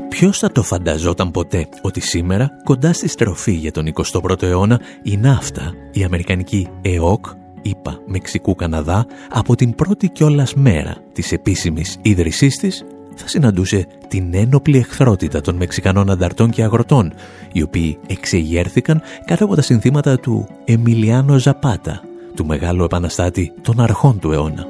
Ποιος 0.09 0.38
θα 0.38 0.52
το 0.52 0.62
φανταζόταν 0.62 1.31
ποτέ 1.31 1.69
ότι 1.83 2.00
σήμερα, 2.00 2.50
κοντά 2.64 2.93
στη 2.93 3.09
στροφή 3.09 3.52
για 3.52 3.73
τον 3.73 3.85
21ο 3.95 4.43
αιώνα, 4.43 4.81
η 5.02 5.17
ναύτα, 5.17 5.75
η 5.93 6.05
αμερικανική 6.05 6.69
ΕΟΚ, 6.83 7.26
είπα 7.62 8.00
Μεξικού 8.07 8.55
Καναδά, 8.55 9.07
από 9.31 9.55
την 9.55 9.75
πρώτη 9.75 10.09
κιόλας 10.09 10.55
μέρα 10.55 10.97
της 11.12 11.33
επίσημης 11.33 11.99
ίδρυσής 12.02 12.57
της, 12.59 12.85
θα 13.14 13.29
συναντούσε 13.29 13.87
την 14.09 14.35
ένοπλη 14.35 14.79
εχθρότητα 14.79 15.40
των 15.40 15.57
Μεξικανών 15.57 16.11
ανταρτών 16.11 16.50
και 16.50 16.62
αγροτών, 16.62 17.12
οι 17.52 17.62
οποίοι 17.62 17.99
εξεγέρθηκαν 18.07 19.02
κάτω 19.25 19.45
από 19.45 19.55
τα 19.55 19.62
συνθήματα 19.62 20.19
του 20.19 20.49
Εμιλιάνο 20.64 21.38
Ζαπάτα, 21.38 22.02
του 22.35 22.47
μεγάλου 22.47 22.85
επαναστάτη 22.85 23.52
των 23.62 23.81
αρχών 23.81 24.19
του 24.19 24.33
αιώνα. 24.33 24.67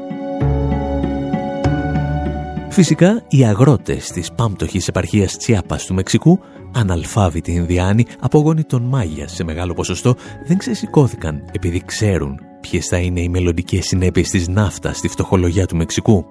Φυσικά, 2.71 3.23
οι 3.29 3.45
αγρότες 3.45 4.11
της 4.11 4.33
πάμπτωχης 4.33 4.89
επαρχίας 4.89 5.37
Τσιάπας 5.37 5.87
του 5.87 5.95
Μεξικού, 5.95 6.41
αναλφάβητοι 6.75 7.53
Ινδιάνοι, 7.53 8.05
απόγονοι 8.21 8.65
των 8.65 8.83
Μάγιας 8.83 9.33
σε 9.33 9.45
μεγάλο 9.45 9.75
ποσοστό, 9.75 10.15
δεν 10.47 10.59
ξεσηκώθηκαν 10.59 11.45
επειδή 11.53 11.83
ξέρουν 11.85 12.41
ποιες 12.61 12.87
θα 12.87 12.97
είναι 12.97 13.21
οι 13.21 13.29
μελλοντικές 13.29 13.87
συνέπειες 13.87 14.29
της 14.29 14.49
ναύτας 14.49 14.97
στη 14.97 15.09
φτωχολογιά 15.09 15.67
του 15.67 15.77
Μεξικού; 15.77 16.27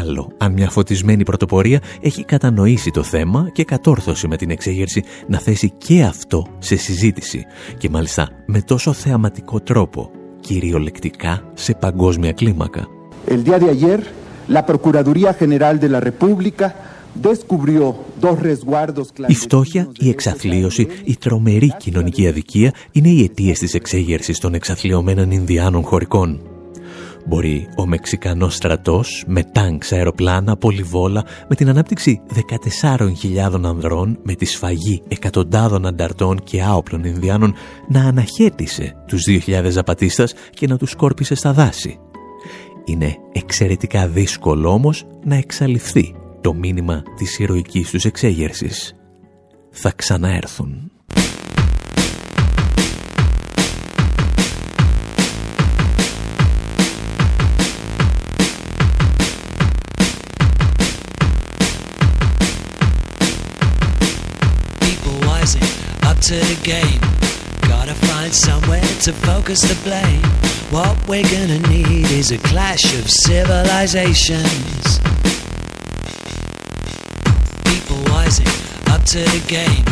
Άλλο 0.00 0.30
αν 0.38 0.52
μια 0.52 0.70
φωτισμένη 0.70 1.22
πρωτοπορία 1.22 1.80
έχει 2.00 2.24
κατανοήσει 2.24 2.90
το 2.90 3.02
θέμα 3.02 3.50
και 3.52 3.64
κατόρθωσε 3.64 4.26
με 4.28 4.36
την 4.36 4.50
εξέγερση 4.50 5.02
να 5.26 5.38
θέσει 5.38 5.70
και 5.70 6.02
αυτό 6.02 6.46
σε 6.58 6.76
συζήτηση 6.76 7.44
και 7.78 7.88
μάλιστα 7.88 8.28
με 8.46 8.60
τόσο 8.60 8.92
θεαματικό 8.92 9.60
τρόπο, 9.60 10.10
κυριολεκτικά 10.40 11.42
σε 11.54 11.74
παγκόσμια 11.74 12.32
κλίμακα. 12.32 12.86
El 13.28 13.42
día 13.44 13.58
de 13.58 13.68
ayer, 13.70 14.00
la 14.48 14.62
Procuraduría 14.64 15.32
General 15.34 15.80
de 15.80 15.88
la 15.88 16.00
República 16.00 16.66
η 19.26 19.34
φτώχεια, 19.34 19.88
η 19.98 20.08
εξαθλίωση, 20.08 20.86
η 21.04 21.16
τρομερή 21.16 21.72
κοινωνική 21.78 22.28
αδικία 22.28 22.72
είναι 22.92 23.08
οι 23.08 23.22
αιτίες 23.22 23.58
της 23.58 23.74
εξέγερσης 23.74 24.38
των 24.38 24.54
εξαθλιωμένων 24.54 25.30
Ινδιάνων 25.30 25.82
χωρικών. 25.82 26.40
Μπορεί 27.26 27.68
ο 27.76 27.86
Μεξικανός 27.86 28.54
στρατός 28.54 29.24
με 29.26 29.42
τάγκς, 29.42 29.92
αεροπλάνα, 29.92 30.56
πολυβόλα, 30.56 31.24
με 31.48 31.54
την 31.54 31.68
ανάπτυξη 31.68 32.20
14.000 32.34 33.64
ανδρών, 33.64 34.18
με 34.22 34.34
τη 34.34 34.44
σφαγή 34.44 35.02
εκατοντάδων 35.08 35.86
ανταρτών 35.86 36.42
και 36.44 36.62
άοπλων 36.62 37.04
Ινδιάνων 37.04 37.54
να 37.88 38.00
αναχέτησε 38.00 38.96
τους 39.06 39.22
2.000 39.28 39.70
Ζαπατίστας 39.70 40.34
και 40.50 40.66
να 40.66 40.76
τους 40.76 40.90
σκόρπισε 40.90 41.34
στα 41.34 41.52
δάση. 41.52 41.98
Είναι 42.84 43.16
εξαιρετικά 43.32 44.08
δύσκολο 44.08 44.72
όμως 44.72 45.06
να 45.24 45.36
εξαλειφθεί 45.36 46.14
το 46.46 46.54
μήνυμα 46.54 47.02
της 47.16 47.38
ηρωικής 47.38 47.90
τους 47.90 48.04
εξέγερσης. 48.04 48.94
Θα 49.70 49.92
ξαναέρθουν. 49.96 50.90
to 66.30 66.40
the 66.52 66.60
game. 66.74 67.00
Gotta 67.72 67.96
find 68.08 68.32
somewhere 68.48 68.88
to 69.06 69.12
focus 69.28 69.60
the 69.70 69.78
blame. 69.86 70.26
What 70.76 70.94
we're 71.08 71.30
gonna 71.36 71.62
need 71.74 72.06
is 72.20 72.28
a 72.38 72.40
clash 72.50 72.86
of 72.98 73.04
civilizations. 73.26 74.86
Rising 78.04 78.46
up 78.88 79.02
to 79.04 79.18
the 79.18 79.42
game. 79.46 79.84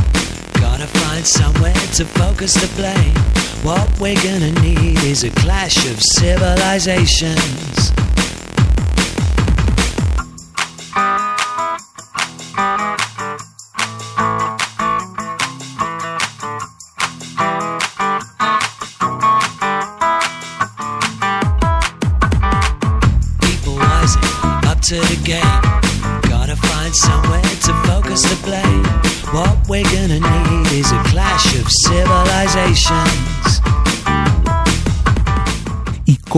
Gotta 0.61 0.87
find 0.87 1.26
somewhere 1.26 1.75
to 1.94 2.04
focus 2.04 2.54
the 2.54 2.68
blame. 2.76 3.14
What 3.62 3.88
we're 4.00 4.23
gonna 4.23 4.52
need 4.61 4.99
is 5.04 5.25
a 5.25 5.30
clash 5.30 5.76
of 5.90 6.00
civilizations. 6.02 7.92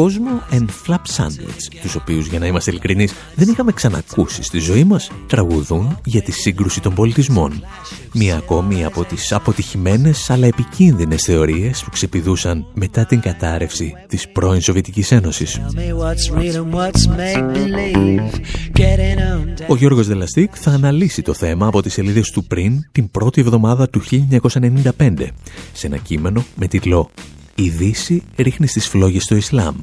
Κόσμο 0.02 0.42
and 0.50 0.66
Flap 0.86 1.02
Sandwich, 1.16 1.78
τους 1.82 1.94
οποίους 1.94 2.26
για 2.26 2.38
να 2.38 2.46
είμαστε 2.46 2.70
ειλικρινείς 2.70 3.12
δεν 3.34 3.48
είχαμε 3.48 3.72
ξανακούσει 3.72 4.42
στη 4.42 4.58
ζωή 4.58 4.84
μας, 4.84 5.10
τραγουδούν 5.26 5.98
για 6.04 6.22
τη 6.22 6.32
σύγκρουση 6.32 6.80
των 6.80 6.94
πολιτισμών. 6.94 7.64
Μία 8.12 8.36
ακόμη 8.36 8.84
από 8.84 9.04
τις 9.04 9.32
αποτυχημένες 9.32 10.30
αλλά 10.30 10.46
επικίνδυνες 10.46 11.22
θεωρίες 11.22 11.82
που 11.84 11.90
ξεπηδούσαν 11.90 12.66
μετά 12.74 13.06
την 13.06 13.20
κατάρρευση 13.20 13.92
της 14.08 14.28
πρώην 14.28 14.60
Σοβιετικής 14.60 15.12
Ένωσης. 15.12 15.60
Tell 15.60 15.78
me 15.78 16.02
what's 16.02 16.38
real 16.38 16.54
and 16.54 16.74
what's 16.74 17.06
make-believe. 17.16 18.30
Getting 18.72 19.18
on 19.18 19.60
down. 19.60 19.68
Ο 19.68 19.76
Γιώργος 19.76 20.06
Δελαστίκ 20.06 20.50
θα 20.54 20.70
αναλύσει 20.70 21.22
το 21.22 21.34
θέμα 21.34 21.66
από 21.66 21.82
τις 21.82 21.92
σελίδες 21.92 22.30
του 22.30 22.44
πριν 22.44 22.88
την 22.92 23.10
πρώτη 23.10 23.40
εβδομάδα 23.40 23.88
του 23.88 24.02
1995 24.02 25.26
σε 25.72 25.86
ένα 25.86 25.96
κείμενο 25.96 26.44
με 26.56 26.66
τίτλο 26.66 27.10
«Η 27.58 27.68
Δύση 27.68 28.22
ρίχνει 28.36 28.66
στις 28.66 28.88
φλόγες 28.88 29.22
στο 29.22 29.36
Ισλάμ». 29.36 29.76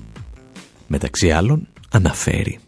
Μεταξύ 0.87 1.31
άλλων 1.31 1.67
αναφέρει 1.91 2.59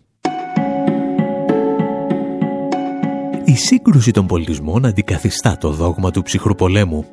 Η 3.45 3.55
σύγκρουση 3.55 4.11
των 4.11 4.27
πολιτισμών 4.27 4.85
αντικαθιστά 4.85 5.57
το 5.57 5.69
δόγμα 5.69 6.11
του 6.11 6.21
ψυχρού 6.21 6.55
πολέμου. 6.55 7.05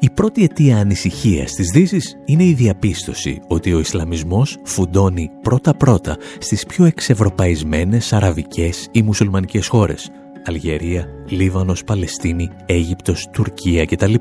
Η 0.00 0.10
πρώτη 0.10 0.42
αιτία 0.42 0.78
ανησυχίας 0.78 1.52
της 1.52 1.70
Δύσης 1.70 2.16
είναι 2.24 2.44
η 2.44 2.52
διαπίστωση 2.52 3.40
ότι 3.48 3.72
ο 3.72 3.78
Ισλαμισμός 3.78 4.58
φουντώνει 4.64 5.30
πρώτα-πρώτα 5.42 6.16
στις 6.38 6.66
πιο 6.66 6.84
εξευρωπαϊσμένες 6.84 8.12
αραβικές 8.12 8.88
ή 8.92 9.02
μουσουλμανικές 9.02 9.66
χώρες 9.66 10.10
Αλγερία, 10.44 11.06
Λίβανος, 11.28 11.84
Παλαιστίνη, 11.84 12.50
Αίγυπτος, 12.66 13.28
Τουρκία 13.32 13.84
κτλ. 13.84 14.14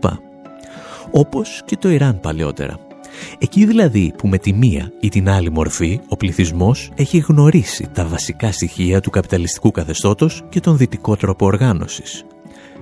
Όπως 1.11 1.61
και 1.65 1.77
το 1.77 1.89
Ιράν 1.89 2.19
παλαιότερα. 2.19 2.88
Εκεί 3.37 3.65
δηλαδή 3.65 4.13
που 4.17 4.27
με 4.27 4.37
τη 4.37 4.53
μία 4.53 4.91
ή 4.99 5.09
την 5.09 5.29
άλλη 5.29 5.51
μορφή 5.51 5.99
ο 6.07 6.15
πληθυσμός 6.17 6.91
έχει 6.95 7.17
γνωρίσει 7.17 7.87
τα 7.93 8.05
βασικά 8.05 8.51
στοιχεία 8.51 9.01
του 9.01 9.09
καπιταλιστικού 9.09 9.71
καθεστώτος 9.71 10.43
και 10.49 10.59
τον 10.59 10.77
δυτικό 10.77 11.15
τρόπο 11.15 11.45
οργάνωσης, 11.45 12.25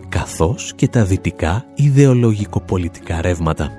καθώς 0.09 0.73
και 0.75 0.87
τα 0.87 1.05
δυτικά 1.05 1.65
ιδεολογικοπολιτικά 1.75 3.21
ρεύματα. 3.21 3.71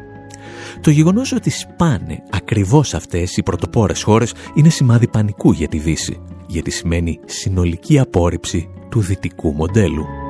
Το 0.80 0.90
γεγονός 0.90 1.32
ότι 1.32 1.50
σπάνε 1.50 2.22
ακριβώς 2.30 2.94
αυτές 2.94 3.36
οι 3.36 3.42
πρωτοπόρες 3.42 4.02
χώρες 4.02 4.34
είναι 4.54 4.68
σημάδι 4.68 5.08
πανικού 5.08 5.52
για 5.52 5.68
τη 5.68 5.78
Δύση, 5.78 6.20
γιατί 6.46 6.70
σημαίνει 6.70 7.20
συνολική 7.24 7.98
απόρριψη 7.98 8.68
του 8.90 9.00
δυτικού 9.00 9.52
μοντέλου. 9.52 10.27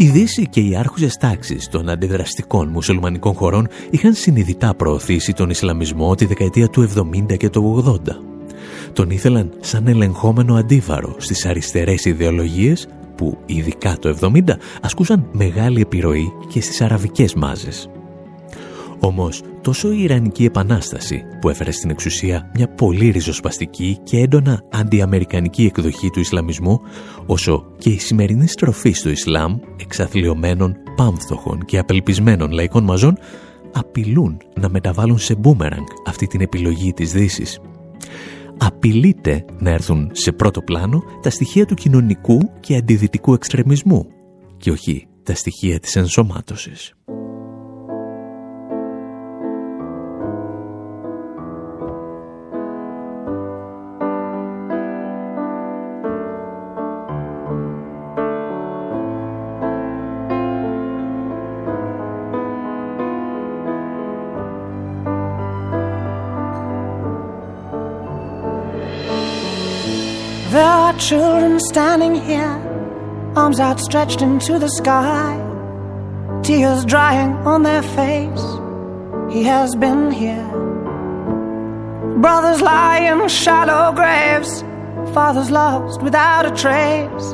Η 0.00 0.08
Δύση 0.08 0.48
και 0.48 0.60
οι 0.60 0.76
άρχουσες 0.76 1.16
τάξεις 1.16 1.68
των 1.68 1.88
αντιδραστικών 1.88 2.68
μουσουλμανικών 2.68 3.34
χωρών 3.34 3.68
είχαν 3.90 4.14
συνειδητά 4.14 4.74
προωθήσει 4.74 5.32
τον 5.32 5.50
Ισλαμισμό 5.50 6.14
τη 6.14 6.24
δεκαετία 6.24 6.68
του 6.68 6.88
70 7.28 7.36
και 7.36 7.48
του 7.48 7.84
80. 7.86 7.98
Τον 8.92 9.10
ήθελαν 9.10 9.52
σαν 9.60 9.86
ελεγχόμενο 9.86 10.54
αντίβαρο 10.54 11.14
στις 11.18 11.46
αριστερές 11.46 12.04
ιδεολογίες 12.04 12.88
που 13.16 13.38
ειδικά 13.46 13.96
το 13.98 14.16
70 14.20 14.40
ασκούσαν 14.80 15.28
μεγάλη 15.32 15.80
επιρροή 15.80 16.32
και 16.48 16.60
στις 16.60 16.80
αραβικές 16.80 17.34
μάζες. 17.34 17.90
Όμως, 19.00 19.42
τόσο 19.60 19.92
η 19.92 20.02
Ιρανική 20.02 20.44
Επανάσταση 20.44 21.24
που 21.40 21.48
έφερε 21.48 21.70
στην 21.70 21.90
εξουσία 21.90 22.50
μια 22.54 22.68
πολύ 22.68 23.10
ριζοσπαστική 23.10 23.98
και 24.02 24.18
έντονα 24.18 24.62
αντιαμερικανική 24.70 25.64
εκδοχή 25.64 26.10
του 26.10 26.20
Ισλαμισμού, 26.20 26.80
όσο 27.26 27.66
και 27.78 27.90
η 27.90 27.98
σημερινή 27.98 28.46
στροφή 28.46 28.92
στο 28.92 29.10
Ισλάμ 29.10 29.56
εξαθλειωμένων, 29.76 30.76
πάμφθοχων 30.96 31.64
και 31.64 31.78
απελπισμένων 31.78 32.50
λαϊκών 32.52 32.84
μαζών, 32.84 33.18
απειλούν 33.72 34.36
να 34.60 34.68
μεταβάλουν 34.68 35.18
σε 35.18 35.34
μπούμεραγκ 35.34 35.86
αυτή 36.06 36.26
την 36.26 36.40
επιλογή 36.40 36.92
της 36.92 37.12
Δύσης. 37.12 37.60
Απειλείται 38.58 39.44
να 39.58 39.70
έρθουν 39.70 40.10
σε 40.12 40.32
πρώτο 40.32 40.62
πλάνο 40.62 41.02
τα 41.22 41.30
στοιχεία 41.30 41.66
του 41.66 41.74
κοινωνικού 41.74 42.38
και 42.60 42.76
αντιδυτικού 42.76 43.34
εξτρεμισμού 43.34 44.06
και 44.56 44.70
όχι 44.70 45.06
τα 45.22 45.34
στοιχεία 45.34 45.78
της 45.78 45.96
ενσωμάτωσης. 45.96 46.94
Children 71.00 71.58
standing 71.60 72.14
here, 72.14 72.60
arms 73.34 73.58
outstretched 73.58 74.20
into 74.20 74.58
the 74.58 74.68
sky, 74.68 75.32
tears 76.42 76.84
drying 76.84 77.32
on 77.46 77.62
their 77.62 77.82
face. 77.82 78.44
He 79.32 79.42
has 79.44 79.74
been 79.74 80.10
here. 80.10 80.46
Brothers 82.20 82.60
lie 82.60 82.98
in 82.98 83.28
shallow 83.28 83.92
graves, 83.94 84.60
fathers 85.14 85.50
lost 85.50 86.02
without 86.02 86.44
a 86.44 86.50
trace, 86.50 87.32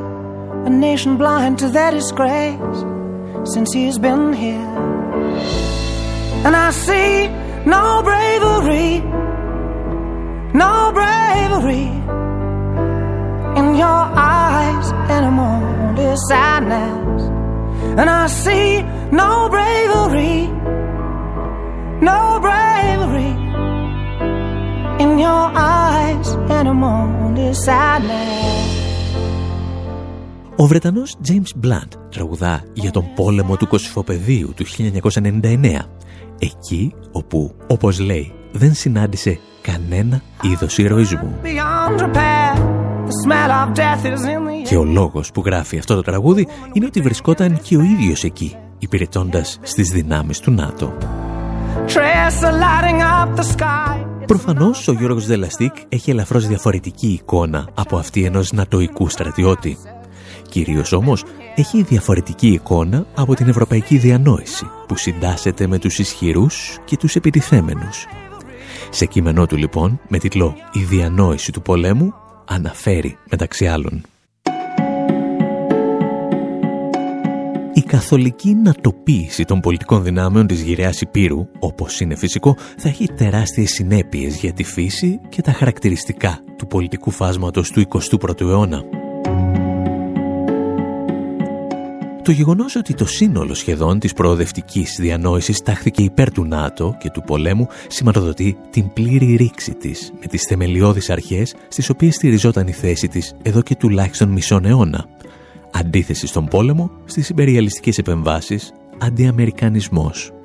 a 0.69 0.71
nation 0.71 1.17
blind 1.17 1.59
to 1.59 1.69
their 1.69 1.91
disgrace 1.91 2.79
since 3.53 3.73
he's 3.73 3.99
been 3.99 4.33
here. 4.33 4.71
And 6.47 6.55
I 6.55 6.71
see 6.71 7.27
no 7.67 8.03
bravery, 8.05 9.01
no 10.55 10.93
bravery 10.95 12.16
your 13.83 14.03
eyes 14.39 14.87
anymore. 15.17 15.63
Only 15.87 16.11
sadness, 16.31 17.21
and 18.01 18.09
I 18.21 18.23
see 18.43 18.69
no 19.23 19.31
bravery, 19.55 20.37
no 22.11 22.21
bravery 22.47 23.33
in 25.03 25.11
your 25.27 25.45
eyes 25.81 26.29
anymore. 26.59 27.07
Only 27.25 27.49
sadness. 27.67 28.87
Ο 30.59 30.67
Βρετανός 30.67 31.17
James 31.29 31.67
Blunt 31.67 31.99
τραγουδά 32.11 32.63
για 32.73 32.91
τον 32.91 33.05
πόλεμο 33.15 33.57
του 33.57 33.67
Κωσυφοπεδίου 33.67 34.55
του 34.57 34.65
1999, 34.67 35.81
εκεί 36.39 36.95
όπου, 37.13 37.55
όπως 37.67 37.99
λέει, 37.99 38.33
δεν 38.53 38.75
συνάντησε 38.75 39.39
κανένα 39.63 40.23
είδος 40.43 40.79
ηρωισμού. 40.79 41.39
Beyond 41.43 42.01
repair, 42.01 42.66
the 43.07 43.17
smell 43.25 43.51
of 43.51 43.69
death 43.75 44.05
is 44.05 44.23
in 44.25 44.43
the 44.47 44.69
Και 44.69 44.77
ο 44.77 44.85
λόγος 44.85 45.31
που 45.33 45.43
γράφει 45.45 45.79
αυτό 45.79 45.95
το 45.95 46.03
τραγούδι 46.03 46.49
είναι 46.73 46.87
ότι 46.87 47.01
βρισκόταν 47.01 47.61
και 47.63 47.77
ο 47.77 47.81
ίδιος 47.81 48.25
εκεί, 48.25 48.57
υπηρετώντας 48.79 49.59
στις 49.63 49.89
δυνάμεις 49.91 50.39
του 50.39 50.51
ΝΑΤΟ. 50.51 50.93
trace 51.87 52.43
are 52.43 52.59
lighting 52.65 53.01
up 53.01 53.41
the 53.41 53.57
sky. 53.57 54.07
Προφανώς 54.27 54.89
ο 54.89 54.93
Γιώργος 54.93 55.27
Δελαστίκ 55.27 55.73
έχει 55.89 56.11
ελαφρώς 56.11 56.47
διαφορετική 56.47 57.07
εικόνα 57.07 57.69
από 57.75 57.97
αυτή 57.97 58.25
ενός 58.25 58.53
νατοικού 58.53 59.09
στρατιώτη. 59.09 59.77
Κυρίως 60.49 60.93
όμως 60.93 61.25
έχει 61.55 61.83
διαφορετική 61.83 62.49
εικόνα 62.49 63.07
από 63.15 63.35
την 63.35 63.49
ευρωπαϊκή 63.49 63.97
διανόηση 63.97 64.67
που 64.89 64.97
συντάσσεται 64.97 65.67
με 65.67 65.79
τους 65.79 65.99
ισχυρούς 65.99 66.79
και 66.85 66.97
τους 66.97 67.17
επιτιθέμενους. 67.17 68.07
Σε 68.91 69.07
κείμενό 69.07 69.47
του 69.47 69.57
λοιπόν, 69.57 70.01
με 70.09 70.19
τίτλο 70.19 70.55
«Η 70.73 70.81
διανόηση 70.81 71.53
του 71.53 71.63
πολέμου», 71.63 72.15
αναφέρει 72.47 73.19
μεταξύ 73.31 73.67
άλλων. 73.67 74.03
Η 77.75 77.83
καθολική 77.83 78.55
νατοποίηση 78.55 79.45
των 79.45 79.61
πολιτικών 79.61 80.03
δυνάμεων 80.03 80.47
της 80.47 80.63
γυραιάς 80.63 81.01
Υπήρου, 81.01 81.47
όπως 81.59 82.01
είναι 82.01 82.17
φυσικό, 82.17 82.57
θα 82.77 82.89
έχει 82.89 83.07
τεράστιες 83.07 83.71
συνέπειες 83.71 84.37
για 84.37 84.53
τη 84.53 84.65
φύση 84.65 85.21
και 85.29 85.43
τα 85.43 85.53
χαρακτηριστικά 85.53 86.41
του 86.57 86.67
πολιτικού 86.67 87.11
φάσματος 87.11 87.71
του 87.71 87.81
21ου 87.81 88.41
αιώνα. 88.41 89.06
Το 92.27 92.33
γεγονός 92.33 92.77
ότι 92.77 92.95
το 92.95 93.07
σύνολο 93.07 93.55
σχεδόν 93.55 93.99
της 93.99 94.13
προοδευτικής 94.13 94.97
διανόησης 95.01 95.63
τάχθηκε 95.63 96.03
υπέρ 96.03 96.33
του 96.33 96.45
ΝΑΤΟ 96.45 96.97
και 97.01 97.11
του 97.11 97.23
πολέμου 97.23 97.69
σηματοδοτεί 97.89 98.57
την 98.71 98.93
πλήρη 98.93 99.37
ρήξη 99.37 99.75
της 99.75 100.13
με 100.21 100.27
τις 100.27 100.43
θεμελιώδεις 100.43 101.11
αρχές 101.11 101.55
στις 101.69 101.91
οποίες 101.91 102.15
στηριζόταν 102.15 102.67
η 102.67 102.73
θέση 102.73 103.09
της 103.09 103.35
εδώ 103.43 103.63
και 103.63 103.75
τουλάχιστον 103.75 104.29
μισόν 104.29 104.65
αιώνα. 104.65 105.07
Αντίθεση 105.73 106.27
στον 106.27 106.47
πόλεμο, 106.47 106.91
στις 107.05 107.29
υπεριαλιστικές 107.29 107.99
επεμβάσεις, 107.99 108.73
αντιαμερικανισμός. 108.99 110.36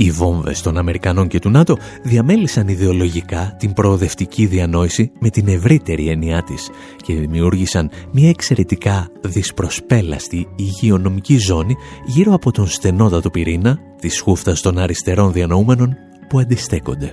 Οι 0.00 0.10
βόμβες 0.10 0.62
των 0.62 0.78
Αμερικανών 0.78 1.28
και 1.28 1.38
του 1.38 1.50
ΝΑΤΟ 1.50 1.76
διαμέλυσαν 2.02 2.68
ιδεολογικά 2.68 3.56
την 3.58 3.72
προοδευτική 3.72 4.46
διανόηση 4.46 5.12
με 5.20 5.30
την 5.30 5.48
ευρύτερη 5.48 6.08
έννοιά 6.08 6.42
της 6.42 6.70
και 6.96 7.14
δημιούργησαν 7.14 7.90
μια 8.12 8.28
εξαιρετικά 8.28 9.08
δυσπροσπέλαστη 9.20 10.48
υγειονομική 10.56 11.38
ζώνη 11.38 11.74
γύρω 12.06 12.34
από 12.34 12.50
τον 12.50 12.66
στενότατο 12.66 13.30
πυρήνα 13.30 13.78
της 14.00 14.20
χούφτας 14.20 14.60
των 14.60 14.78
αριστερών 14.78 15.32
διανοούμενων 15.32 15.96
που 16.28 16.38
αντιστέκονται. 16.38 17.12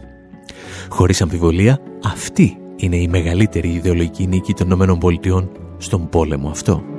Χωρίς 0.89 1.21
αμφιβολία, 1.21 1.79
αυτή 2.03 2.57
είναι 2.75 2.97
η 2.97 3.07
μεγαλύτερη 3.07 3.69
ιδεολογική 3.69 4.27
νίκη 4.27 4.53
των 4.53 4.71
ΗΠΑ 4.71 5.49
στον 5.77 6.09
πόλεμο 6.09 6.49
αυτό. 6.49 6.96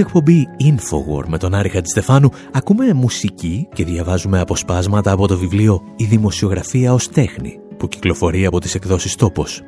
Εκπομπή 0.00 0.48
Infowar 0.60 1.24
με 1.26 1.38
τον 1.38 1.54
Άρη 1.54 1.68
Χατζηστεφάνου 1.68 2.30
ακούμε 2.52 2.92
μουσική 2.92 3.68
και 3.74 3.84
διαβάζουμε 3.84 4.40
αποσπάσματα 4.40 5.12
από 5.12 5.26
το 5.26 5.38
βιβλίο 5.38 5.82
«Η 5.96 6.04
δημοσιογραφία 6.04 6.92
ως 6.92 7.08
τέχνη» 7.08 7.58
που 7.76 7.88
κυκλοφορεί 7.88 8.46
από 8.46 8.60
τις 8.60 8.74
εκδόσεις 8.74 9.14
«Τόπος». 9.14 9.62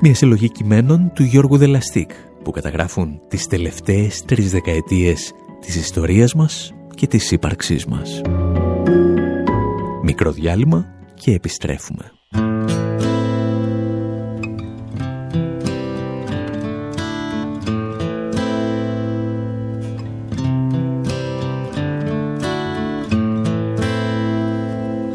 Μια 0.00 0.14
συλλογή 0.14 0.50
κειμένων 0.50 1.10
του 1.14 1.22
Γιώργου 1.22 1.56
Δελαστίκ 1.56 2.10
που 2.44 2.50
καταγράφουν 2.50 3.20
τις 3.28 3.46
τελευταίες 3.46 4.24
τρεις 4.24 4.50
δεκαετίες 4.50 5.32
της 5.60 5.76
ιστορίας 5.76 6.34
μας 6.34 6.72
και 6.94 7.06
της 7.06 7.30
ύπαρξής 7.30 7.86
μας. 7.86 8.20
Μικρό 10.02 10.32
διάλειμμα 10.32 10.86
και 11.14 11.32
επιστρέφουμε. 11.32 12.12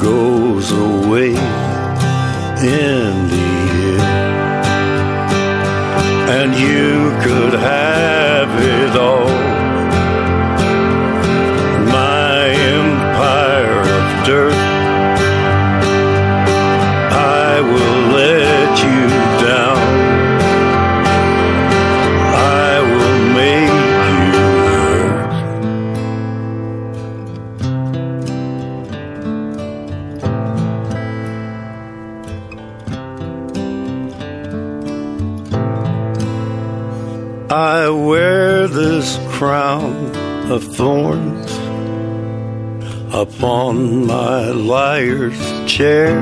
goes 0.00 0.72
away 0.72 1.28
in 1.28 1.36
the 3.28 3.44
end. 3.66 4.00
And 6.30 6.54
you 6.54 7.10
could 7.22 7.54
have 7.54 8.48
it 8.62 8.96
all. 8.96 9.59
Chair, 45.80 46.12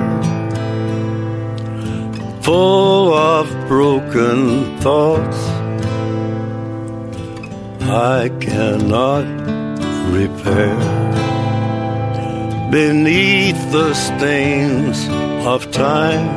full 2.43 3.13
of 3.13 3.45
broken 3.67 4.79
thoughts 4.79 5.41
I 7.83 8.31
cannot 8.39 9.27
repair. 10.19 10.79
Beneath 12.71 13.61
the 13.73 13.95
stains 13.95 14.99
of 15.45 15.69
time, 15.73 16.29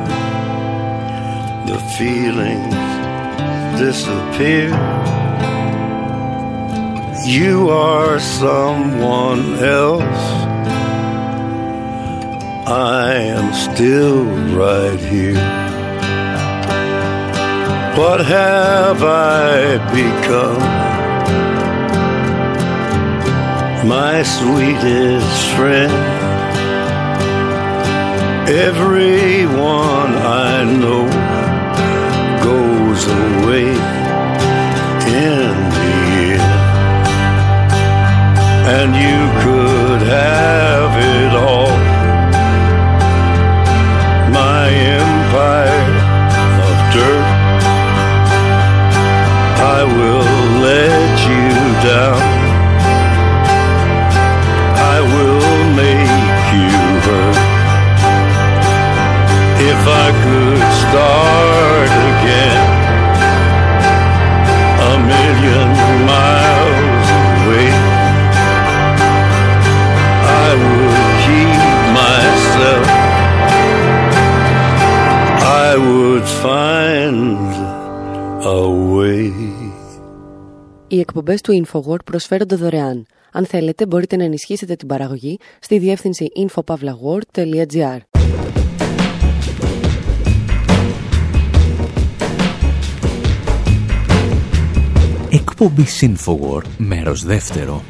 the 1.70 1.78
feelings 1.96 2.82
disappear. 3.78 4.70
You 7.24 7.70
are 7.70 8.18
someone 8.18 9.44
else. 9.60 10.31
I 12.64 13.14
am 13.14 13.52
still 13.52 14.24
right 14.56 14.98
here. 14.98 15.34
What 17.98 18.24
have 18.24 19.02
I 19.02 19.78
become? 19.90 20.62
My 23.88 24.22
sweetest 24.22 25.56
friend. 25.56 25.92
Everyone 28.48 30.12
I 30.14 30.62
know 30.62 31.08
goes 32.44 33.06
away 33.06 33.70
in 35.10 35.54
the 35.76 35.92
end. 36.30 36.52
And 38.78 38.94
you 38.94 39.20
could 39.42 40.06
have 40.06 40.92
it 40.96 41.34
all. 41.36 41.61
Empire 45.42 45.94
of 46.68 46.78
dirt. 46.94 47.26
I 49.58 49.84
will 49.84 50.62
let 50.62 51.18
you 51.28 51.88
down. 51.88 52.31
εκπομπές 81.22 81.40
του 81.40 81.66
InfoWord 81.66 82.04
προσφέρονται 82.04 82.56
δωρεάν. 82.56 83.06
Αν 83.32 83.46
θέλετε, 83.46 83.86
μπορείτε 83.86 84.16
να 84.16 84.24
ενισχύσετε 84.24 84.74
την 84.74 84.88
παραγωγή 84.88 85.38
στη 85.60 85.78
διεύθυνση 85.78 86.26
infopavlagor.gr. 86.36 87.98
Εκπομπή 95.30 95.84
Infowar, 96.00 96.62
μέρος 96.76 97.24
δεύτερο. 97.24 97.82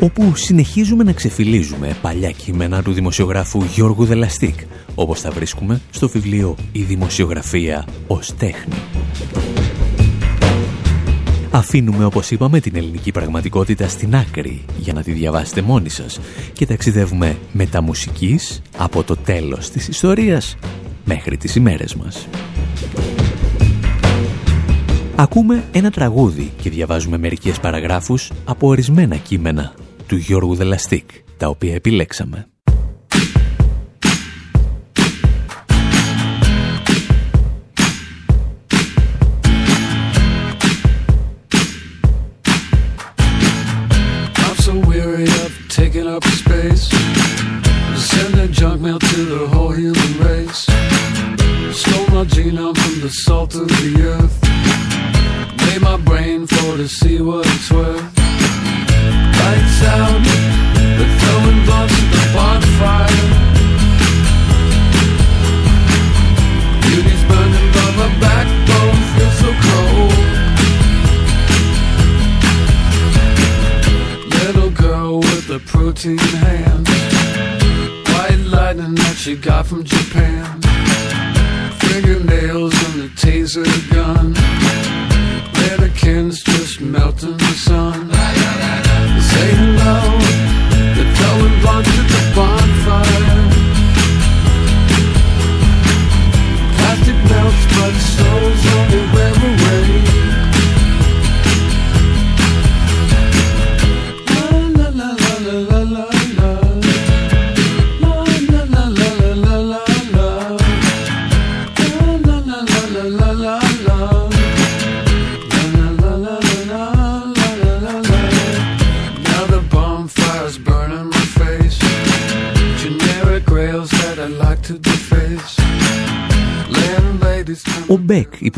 Όπου 0.00 0.36
συνεχίζουμε 0.36 1.04
να 1.04 1.12
ξεφυλίζουμε 1.12 1.96
παλιά 2.02 2.30
κείμενα 2.30 2.82
του 2.82 2.92
δημοσιογράφου 2.92 3.62
Γιώργου 3.62 4.04
Δελαστίκ, 4.04 4.54
όπως 4.94 5.20
τα 5.20 5.30
βρίσκουμε 5.30 5.80
στο 5.90 6.08
βιβλίο 6.08 6.56
«Η 6.72 6.82
δημοσιογραφία 6.82 7.86
ως 8.06 8.34
τέχνη». 8.36 8.74
Αφήνουμε, 11.54 12.04
όπως 12.04 12.30
είπαμε, 12.30 12.60
την 12.60 12.76
ελληνική 12.76 13.10
πραγματικότητα 13.10 13.88
στην 13.88 14.16
άκρη 14.16 14.64
για 14.78 14.92
να 14.92 15.02
τη 15.02 15.12
διαβάσετε 15.12 15.62
μόνοι 15.62 15.88
σας 15.88 16.20
και 16.52 16.66
ταξιδεύουμε 16.66 17.38
μεταμουσικής 17.52 18.62
από 18.76 19.02
το 19.02 19.16
τέλος 19.16 19.70
της 19.70 19.88
ιστορίας 19.88 20.56
μέχρι 21.04 21.36
τις 21.36 21.54
ημέρες 21.54 21.94
μας. 21.94 22.28
Ακούμε 25.16 25.64
ένα 25.72 25.90
τραγούδι 25.90 26.52
και 26.62 26.70
διαβάζουμε 26.70 27.18
μερικές 27.18 27.60
παραγράφους 27.60 28.32
από 28.44 28.66
ορισμένα 28.66 29.16
κείμενα 29.16 29.74
του 30.06 30.16
Γιώργου 30.16 30.54
Δελαστίκ, 30.54 31.10
τα 31.36 31.48
οποία 31.48 31.74
επιλέξαμε. 31.74 32.46
My 52.42 52.48
genome 52.48 52.76
from 52.76 53.00
the 53.00 53.08
salt 53.08 53.54
of 53.54 53.68
the 53.68 54.02
earth. 54.02 54.42
Made 55.66 55.80
my 55.80 55.96
brain 55.96 56.44
for 56.46 56.76
to 56.76 56.88
see 56.88 57.20
what 57.20 57.46
it's 57.46 57.70
worth. 57.70 58.02
Lights 59.38 59.82
out, 59.84 60.22
they're 60.74 61.18
throwing 61.20 61.64
blocks 61.64 61.94
at 62.02 62.08
the 62.10 62.22
bonfire. 62.34 63.22
Beauty's 66.82 67.24
burning, 67.30 67.68
but 67.76 67.92
my 68.00 68.10
backbone 68.18 69.00
feels 69.12 69.36
so 69.42 69.50
cold. 69.68 70.18
Little 74.42 74.70
girl 74.70 75.20
with 75.20 75.46
the 75.46 75.60
protein 75.60 76.18
hands, 76.18 76.88
white 78.08 78.42
lightning 78.50 78.96
that 78.96 79.16
she 79.16 79.36
got 79.36 79.66
from 79.66 79.84
Japan 79.84 80.61
taser 83.22 83.64
gun. 83.94 84.32
Mannequins 85.58 86.42
just 86.42 86.80
melting 86.80 87.36
the 87.36 87.54
sun. 87.66 88.10
Say 89.30 89.48
hello, 89.60 89.98
they're 90.94 91.12
blowing 91.16 91.56
blunt 91.62 91.86
to 91.86 92.02
the 92.12 92.31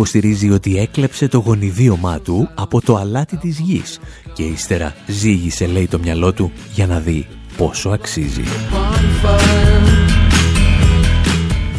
υποστηρίζει 0.05 0.51
ότι 0.51 0.79
έκλεψε 0.79 1.29
το 1.29 1.38
γονιδίωμά 1.38 2.21
του 2.21 2.49
από 2.55 2.81
το 2.81 2.97
αλάτι 2.97 3.37
της 3.37 3.59
γης 3.59 3.99
και 4.33 4.43
ύστερα 4.43 4.95
ζήγησε 5.07 5.67
λέει 5.67 5.87
το 5.87 5.99
μυαλό 5.99 6.33
του 6.33 6.53
για 6.75 6.87
να 6.87 7.01
δει 7.01 7.27
πόσο 7.57 7.88
αξίζει. 7.88 8.43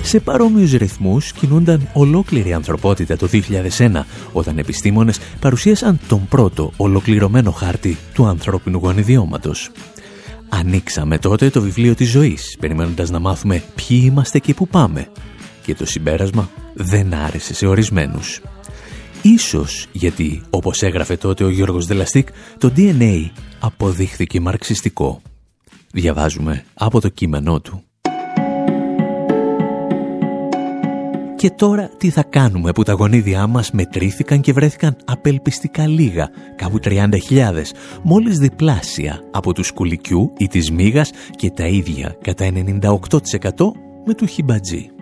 Σε 0.01 0.19
παρόμοιους 0.19 0.71
ρυθμούς 0.71 1.31
κινούνταν 1.31 1.89
ολόκληρη 1.93 2.49
η 2.49 2.53
ανθρωπότητα 2.53 3.17
το 3.17 3.29
2001 3.77 3.89
όταν 4.33 4.57
επιστήμονες 4.57 5.19
παρουσίασαν 5.39 5.99
τον 6.07 6.27
πρώτο 6.27 6.71
ολοκληρωμένο 6.77 7.51
χάρτη 7.51 7.97
του 8.13 8.25
ανθρώπινου 8.25 8.77
γονιδιώματος. 8.77 9.71
Ανοίξαμε 10.49 11.17
τότε 11.17 11.49
το 11.49 11.61
βιβλίο 11.61 11.95
της 11.95 12.09
ζωής, 12.09 12.55
περιμένοντας 12.59 13.09
να 13.09 13.19
μάθουμε 13.19 13.63
ποιοι 13.75 14.01
είμαστε 14.03 14.39
και 14.39 14.53
πού 14.53 14.67
πάμε. 14.67 15.07
Και 15.65 15.75
το 15.75 15.85
συμπέρασμα 15.85 16.49
δεν 16.73 17.13
άρεσε 17.13 17.53
σε 17.53 17.67
ορισμένους. 17.67 18.41
Ίσως 19.21 19.87
γιατί, 19.91 20.41
όπως 20.49 20.81
έγραφε 20.81 21.17
τότε 21.17 21.43
ο 21.43 21.49
Γιώργος 21.49 21.85
Δελαστίκ, 21.85 22.27
το 22.57 22.71
DNA 22.75 23.29
αποδείχθηκε 23.59 24.39
μαρξιστικό. 24.39 25.21
Διαβάζουμε 25.91 26.63
από 26.73 27.01
το 27.01 27.09
κείμενό 27.09 27.61
του. 27.61 27.83
Και 31.35 31.49
τώρα 31.49 31.89
τι 31.97 32.09
θα 32.09 32.23
κάνουμε 32.23 32.71
που 32.71 32.83
τα 32.83 32.93
γονίδια 32.93 33.47
μας 33.47 33.71
μετρήθηκαν 33.71 34.41
και 34.41 34.53
βρέθηκαν 34.53 34.97
απελπιστικά 35.05 35.87
λίγα, 35.87 36.29
κάπου 36.55 36.79
30.000, 36.83 37.09
μόλις 38.03 38.37
διπλάσια 38.37 39.19
από 39.31 39.53
τους 39.53 39.67
σκουλικιού 39.67 40.33
ή 40.37 40.47
της 40.47 40.71
μύγας 40.71 41.11
και 41.35 41.49
τα 41.49 41.67
ίδια 41.67 42.15
κατά 42.21 42.45
98% 42.45 42.89
με 44.05 44.13
του 44.13 44.25
χιμπατζή. 44.25 44.94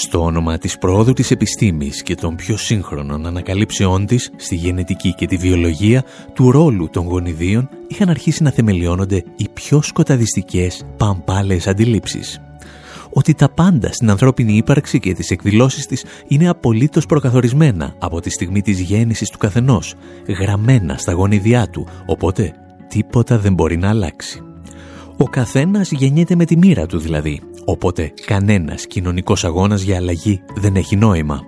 Στο 0.00 0.24
όνομα 0.24 0.58
της 0.58 0.78
πρόοδου 0.78 1.12
της 1.12 1.30
επιστήμης 1.30 2.02
και 2.02 2.14
των 2.14 2.36
πιο 2.36 2.56
σύγχρονων 2.56 3.26
ανακαλύψεών 3.26 4.06
της 4.06 4.30
στη 4.36 4.54
γενετική 4.54 5.14
και 5.14 5.26
τη 5.26 5.36
βιολογία 5.36 6.04
του 6.34 6.50
ρόλου 6.50 6.88
των 6.88 7.06
γονιδίων 7.06 7.68
είχαν 7.88 8.08
αρχίσει 8.08 8.42
να 8.42 8.50
θεμελιώνονται 8.50 9.24
οι 9.36 9.48
πιο 9.52 9.82
σκοταδιστικές 9.82 10.84
παμπάλες 10.96 11.66
αντιλήψεις 11.66 12.40
ότι 13.10 13.34
τα 13.34 13.48
πάντα 13.48 13.92
στην 13.92 14.10
ανθρώπινη 14.10 14.56
ύπαρξη 14.56 15.00
και 15.00 15.14
τις 15.14 15.30
εκδηλώσεις 15.30 15.86
της 15.86 16.04
είναι 16.28 16.48
απολύτως 16.48 17.06
προκαθορισμένα 17.06 17.94
από 17.98 18.20
τη 18.20 18.30
στιγμή 18.30 18.62
της 18.62 18.80
γέννησης 18.80 19.30
του 19.30 19.38
καθενός, 19.38 19.94
γραμμένα 20.40 20.96
στα 20.96 21.12
γονιδιά 21.12 21.68
του, 21.68 21.86
οπότε 22.06 22.52
τίποτα 22.88 23.38
δεν 23.38 23.54
μπορεί 23.54 23.76
να 23.76 23.88
αλλάξει. 23.88 24.42
Ο 25.16 25.24
καθένας 25.24 25.90
γεννιέται 25.90 26.34
με 26.34 26.44
τη 26.44 26.56
μοίρα 26.56 26.86
του 26.86 26.98
δηλαδή, 26.98 27.40
οπότε 27.70 28.12
κανένας 28.26 28.86
κοινωνικός 28.86 29.44
αγώνας 29.44 29.82
για 29.82 29.96
αλλαγή 29.96 30.40
δεν 30.54 30.76
έχει 30.76 30.96
νόημα. 30.96 31.40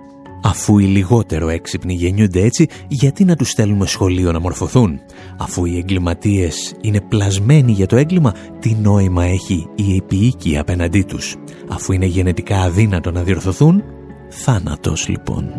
Αφού 0.43 0.79
οι 0.79 0.83
λιγότερο 0.83 1.49
έξυπνοι 1.49 1.93
γεννιούνται 1.93 2.41
έτσι, 2.41 2.67
γιατί 2.87 3.25
να 3.25 3.35
τους 3.35 3.49
στέλνουμε 3.49 3.85
σχολείο 3.85 4.31
να 4.31 4.39
μορφωθούν; 4.39 4.99
Αφού 5.37 5.65
οι 5.65 5.77
εγκληματίες 5.77 6.73
είναι 6.81 7.01
πλασμένοι 7.01 7.71
για 7.71 7.85
το 7.85 7.95
έγκλημα, 7.95 8.33
τι 8.59 8.73
νόημα 8.73 9.23
έχει 9.23 9.67
η 9.75 9.95
επίοικη 9.95 10.57
απέναντί 10.57 11.01
τους; 11.01 11.35
Αφού 11.69 11.93
είναι 11.93 12.05
γενετικά 12.05 12.61
αδύνατο 12.61 13.11
να 13.11 13.23
διορθωθούν, 13.23 13.83
θάνατος 14.29 15.07
λοιπόν. 15.07 15.53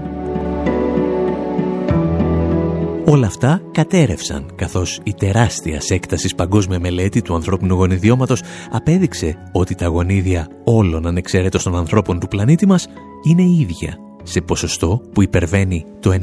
Όλα 3.06 3.26
αυτά 3.26 3.62
κατέρευσαν, 3.72 4.52
καθώς 4.54 5.00
η 5.02 5.14
τεράστια 5.14 5.80
έκταση 5.88 6.34
παγκόσμια 6.34 6.80
μελέτη 6.80 7.22
του 7.22 7.34
ανθρώπινου 7.34 7.74
γονιδιώματος 7.74 8.42
απέδειξε 8.70 9.36
ότι 9.52 9.74
τα 9.74 9.86
γονίδια 9.86 10.48
όλων 10.64 11.06
ανεξαιρέτως 11.06 11.62
των 11.62 11.76
ανθρώπων 11.76 12.20
του 12.20 12.28
πλανήτη 12.28 12.66
μας 12.66 12.86
είναι 13.28 13.42
ίδια 13.42 13.96
σε 14.22 14.40
ποσοστό 14.40 15.02
που 15.12 15.22
υπερβαίνει 15.22 15.84
το 16.00 16.10
99,8%. 16.10 16.22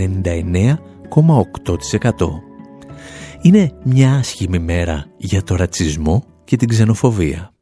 Είναι 3.42 3.72
μια 3.84 4.14
άσχημη 4.14 4.60
μέρα 4.60 5.06
για 5.18 5.44
το 5.44 5.56
ρατσισμό 5.56 6.24
και 6.44 6.56
την 6.56 6.68
ξενοφοβία. 6.68 7.54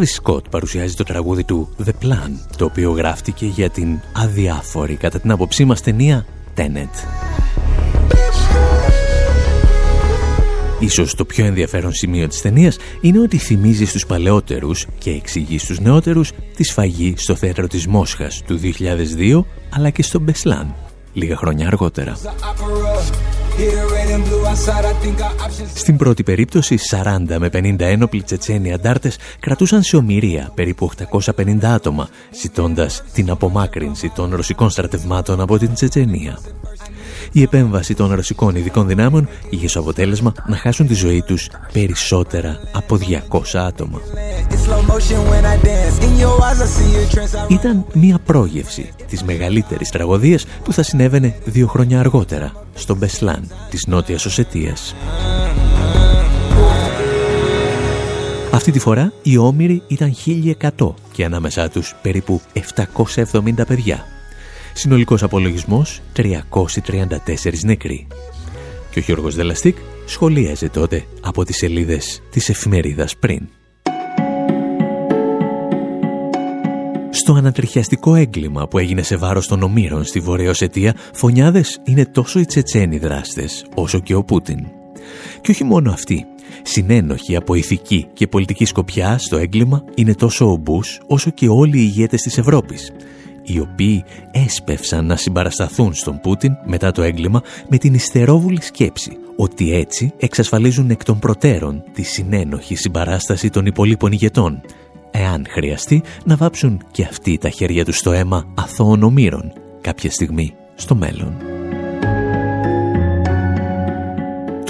Travis 0.00 0.22
Scott 0.22 0.50
παρουσιάζει 0.50 0.94
το 0.94 1.04
τραγούδι 1.04 1.44
του 1.44 1.68
The 1.84 2.04
Plan, 2.04 2.30
το 2.56 2.64
οποίο 2.64 2.90
γράφτηκε 2.90 3.46
για 3.46 3.70
την 3.70 4.00
αδιάφορη 4.12 4.94
κατά 4.94 5.20
την 5.20 5.30
άποψή 5.30 5.64
μας 5.64 5.80
ταινία 5.80 6.26
Tenet. 6.56 7.06
Ίσως 10.78 11.14
το 11.14 11.24
πιο 11.24 11.44
ενδιαφέρον 11.44 11.92
σημείο 11.92 12.28
της 12.28 12.40
ταινίας 12.40 12.76
είναι 13.00 13.18
ότι 13.20 13.38
θυμίζει 13.38 13.84
στους 13.84 14.06
παλαιότερους 14.06 14.86
και 14.98 15.10
εξηγεί 15.10 15.58
στους 15.58 15.80
νεότερους 15.80 16.32
τη 16.56 16.64
σφαγή 16.64 17.14
στο 17.16 17.34
θέατρο 17.34 17.66
της 17.66 17.86
Μόσχας 17.86 18.42
του 18.46 18.58
2002 18.58 19.44
αλλά 19.70 19.90
και 19.90 20.02
στο 20.02 20.18
Μπεσλάν 20.18 20.74
λίγα 21.12 21.36
χρόνια 21.36 21.66
αργότερα. 21.66 22.16
Στην 25.74 25.96
πρώτη 25.96 26.22
περίπτωση, 26.22 26.78
40 26.90 27.36
με 27.38 27.50
50 27.52 27.80
ένοπλοι 27.80 28.22
Τσετσένοι 28.22 28.72
αντάρτες 28.72 29.18
κρατούσαν 29.40 29.82
σε 29.82 29.96
ομοιρία 29.96 30.50
περίπου 30.54 30.90
850 31.10 31.64
άτομα, 31.64 32.08
ζητώντας 32.40 33.02
την 33.12 33.30
απομάκρυνση 33.30 34.10
των 34.14 34.34
ρωσικών 34.34 34.70
στρατευμάτων 34.70 35.40
από 35.40 35.58
την 35.58 35.74
Τσετσενία 35.74 36.38
η 37.32 37.42
επέμβαση 37.42 37.94
των 37.94 38.14
ρωσικών 38.14 38.56
ειδικών 38.56 38.86
δυνάμεων 38.86 39.28
είχε 39.50 39.66
ως 39.66 39.76
αποτέλεσμα 39.76 40.32
να 40.46 40.56
χάσουν 40.56 40.86
τη 40.86 40.94
ζωή 40.94 41.22
τους 41.22 41.48
περισσότερα 41.72 42.60
από 42.72 42.98
200 43.30 43.40
άτομα. 43.54 44.00
Ήταν 47.48 47.84
μια 47.92 48.18
πρόγευση 48.18 48.92
της 49.08 49.22
μεγαλύτερης 49.22 49.90
τραγωδίας 49.90 50.46
που 50.64 50.72
θα 50.72 50.82
συνέβαινε 50.82 51.34
δύο 51.44 51.66
χρόνια 51.66 52.00
αργότερα 52.00 52.52
στο 52.74 52.96
Μπεσλάν 52.96 53.50
της 53.70 53.86
Νότιας 53.86 54.24
Οσετίας. 54.24 54.94
Αυτή 58.52 58.72
τη 58.72 58.78
φορά 58.78 59.12
οι 59.22 59.36
Όμηροι 59.36 59.82
ήταν 59.86 60.14
1100 60.78 60.94
και 61.12 61.24
ανάμεσά 61.24 61.68
τους 61.68 61.94
περίπου 62.02 62.40
770 63.32 63.66
παιδιά. 63.66 64.04
Συνολικός 64.72 65.22
απολογισμός 65.22 66.00
334 66.16 67.64
νεκροί. 67.64 68.06
Και 68.90 68.98
ο 68.98 69.02
Γιώργος 69.02 69.34
Δελαστίκ 69.34 69.76
σχολίαζε 70.06 70.68
τότε 70.68 71.04
από 71.20 71.44
τις 71.44 71.56
σελίδες 71.56 72.22
της 72.30 72.48
εφημερίδας 72.48 73.16
πριν. 73.16 73.48
Στο 77.10 77.32
ανατριχιαστικό 77.32 78.14
έγκλημα 78.14 78.68
που 78.68 78.78
έγινε 78.78 79.02
σε 79.02 79.16
βάρος 79.16 79.46
των 79.46 79.62
ομήρων 79.62 80.04
στη 80.04 80.20
Βορεια 80.20 80.50
Οσετία, 80.50 80.94
φωνιάδες 81.12 81.80
είναι 81.84 82.06
τόσο 82.06 82.38
οι 82.38 82.44
Τσετσένοι 82.44 82.98
δράστες, 82.98 83.66
όσο 83.74 84.00
και 84.00 84.14
ο 84.14 84.24
Πούτιν. 84.24 84.66
Και 85.40 85.50
όχι 85.50 85.64
μόνο 85.64 85.90
αυτοί. 85.90 86.24
Συνένοχοι 86.62 87.36
από 87.36 87.54
ηθική 87.54 88.06
και 88.12 88.26
πολιτική 88.26 88.64
σκοπιά 88.64 89.18
στο 89.18 89.36
έγκλημα 89.36 89.84
είναι 89.94 90.14
τόσο 90.14 90.52
ο 90.52 90.56
Μπούς, 90.56 91.00
όσο 91.06 91.30
και 91.30 91.48
όλοι 91.48 91.78
οι 91.78 91.82
ηγέτες 91.84 92.22
της 92.22 92.38
Ευρώπης 92.38 92.92
οι 93.42 93.60
οποίοι 93.60 94.04
έσπευσαν 94.30 95.06
να 95.06 95.16
συμπαρασταθούν 95.16 95.94
στον 95.94 96.20
Πούτιν 96.20 96.56
μετά 96.64 96.92
το 96.92 97.02
έγκλημα 97.02 97.42
με 97.68 97.78
την 97.78 97.94
ιστερόβουλη 97.94 98.62
σκέψη 98.62 99.16
ότι 99.36 99.74
έτσι 99.74 100.12
εξασφαλίζουν 100.16 100.90
εκ 100.90 101.04
των 101.04 101.18
προτέρων 101.18 101.82
τη 101.92 102.02
συνένοχη 102.02 102.74
συμπαράσταση 102.74 103.50
των 103.50 103.66
υπολείπων 103.66 104.12
ηγετών, 104.12 104.60
εάν 105.10 105.46
χρειαστεί 105.48 106.02
να 106.24 106.36
βάψουν 106.36 106.82
και 106.90 107.04
αυτοί 107.04 107.38
τα 107.38 107.48
χέρια 107.48 107.84
τους 107.84 107.96
στο 107.96 108.12
αίμα 108.12 108.52
αθώων 108.54 109.02
ομήρων 109.02 109.52
κάποια 109.80 110.10
στιγμή 110.10 110.54
στο 110.74 110.94
μέλλον. 110.94 111.59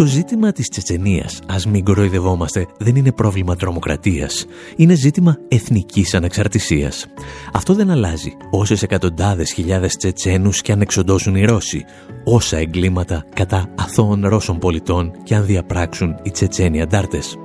Το 0.01 0.07
ζήτημα 0.07 0.53
της 0.53 0.69
Τσετσενίας, 0.69 1.41
ας 1.47 1.67
μην 1.67 1.85
κοροϊδευόμαστε, 1.85 2.67
δεν 2.79 2.97
είναι 2.97 3.13
πρόβλημα 3.13 3.57
τρομοκρατίας. 3.57 4.47
Είναι 4.77 4.95
ζήτημα 4.95 5.37
εθνικής 5.49 6.15
ανεξαρτησίας. 6.15 7.07
Αυτό 7.53 7.75
δεν 7.75 7.91
αλλάζει 7.91 8.37
όσες 8.51 8.83
εκατοντάδες 8.83 9.53
χιλιάδες 9.53 9.97
Τσετσένους 9.97 10.61
και 10.61 10.73
αν 10.73 10.81
εξοντώσουν 10.81 11.35
οι 11.35 11.45
Ρώσοι, 11.45 11.85
όσα 12.25 12.57
εγκλήματα 12.57 13.25
κατά 13.35 13.75
αθώων 13.79 14.27
Ρώσων 14.27 14.59
πολιτών 14.59 15.13
και 15.23 15.35
αν 15.35 15.47
διαπράξουν 15.47 16.15
οι 16.23 16.31
Τσετσένοι 16.31 16.83
αντάρτες. 16.83 17.37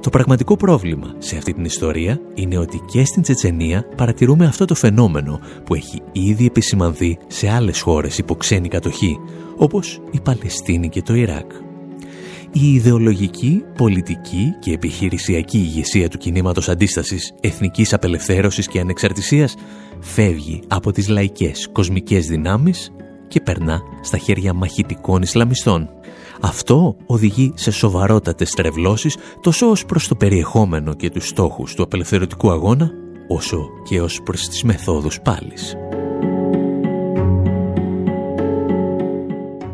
Το 0.00 0.10
πραγματικό 0.10 0.56
πρόβλημα 0.56 1.14
σε 1.18 1.36
αυτή 1.36 1.52
την 1.52 1.64
ιστορία 1.64 2.20
είναι 2.34 2.58
ότι 2.58 2.80
και 2.92 3.04
στην 3.04 3.22
Τσετσενία 3.22 3.84
παρατηρούμε 3.96 4.46
αυτό 4.46 4.64
το 4.64 4.74
φαινόμενο 4.74 5.40
που 5.64 5.74
έχει 5.74 6.02
ήδη 6.12 6.46
επισημανθεί 6.46 7.18
σε 7.26 7.48
άλλες 7.48 7.80
χώρες 7.80 8.18
υπό 8.18 8.34
ξένη 8.34 8.68
κατοχή, 8.68 9.16
όπως 9.56 10.00
η 10.10 10.20
Παλαιστίνη 10.20 10.88
και 10.88 11.02
το 11.02 11.14
Ιράκ 11.14 11.50
η 12.52 12.74
ιδεολογική, 12.74 13.64
πολιτική 13.76 14.54
και 14.58 14.72
επιχειρησιακή 14.72 15.58
ηγεσία 15.58 16.08
του 16.08 16.18
κινήματος 16.18 16.68
αντίστασης 16.68 17.32
εθνικής 17.40 17.92
απελευθέρωσης 17.92 18.66
και 18.66 18.80
ανεξαρτησίας 18.80 19.54
φεύγει 20.00 20.60
από 20.68 20.92
τις 20.92 21.08
λαϊκές 21.08 21.68
κοσμικές 21.72 22.26
δυνάμεις 22.26 22.92
και 23.28 23.40
περνά 23.40 23.80
στα 24.02 24.18
χέρια 24.18 24.52
μαχητικών 24.52 25.22
Ισλαμιστών. 25.22 25.88
Αυτό 26.40 26.96
οδηγεί 27.06 27.52
σε 27.56 27.70
σοβαρότατες 27.70 28.50
τρευλώσεις 28.50 29.16
τόσο 29.40 29.70
ως 29.70 29.84
προς 29.84 30.08
το 30.08 30.14
περιεχόμενο 30.14 30.94
και 30.94 31.10
τους 31.10 31.28
στόχους 31.28 31.74
του 31.74 31.82
απελευθερωτικού 31.82 32.50
αγώνα, 32.50 32.90
όσο 33.28 33.68
και 33.88 34.00
ως 34.00 34.20
προς 34.22 34.48
τις 34.48 34.62
μεθόδους 34.62 35.20
πάλης. 35.20 35.76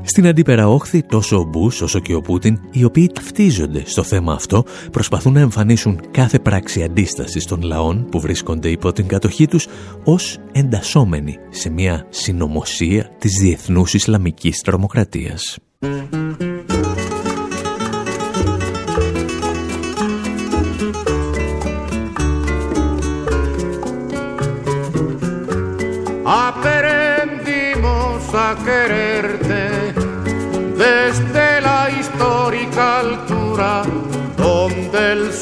Στην 0.07 0.27
αντίπερα 0.27 0.69
όχθη 0.69 1.03
τόσο 1.03 1.38
ο 1.38 1.43
Μπούς 1.43 1.81
όσο 1.81 2.01
και 2.01 2.14
ο 2.14 2.21
Πούτιν, 2.21 2.61
οι 2.71 2.85
οποίοι 2.85 3.11
ταυτίζονται 3.14 3.83
στο 3.87 4.03
θέμα 4.03 4.33
αυτό, 4.33 4.64
προσπαθούν 4.90 5.33
να 5.33 5.40
εμφανίσουν 5.40 6.01
κάθε 6.11 6.38
πράξη 6.38 6.83
αντίστασης 6.83 7.45
των 7.47 7.62
λαών 7.62 8.07
που 8.11 8.21
βρίσκονται 8.21 8.69
υπό 8.69 8.93
την 8.93 9.07
κατοχή 9.07 9.47
τους 9.47 9.67
ως 10.05 10.38
εντασσόμενοι 10.53 11.38
σε 11.51 11.71
μια 11.71 12.07
συνωμοσία 12.09 13.11
της 13.19 13.33
διεθνούς 13.40 13.95
Ισλαμικής 13.95 14.61
τρομοκρατίας. 14.61 15.59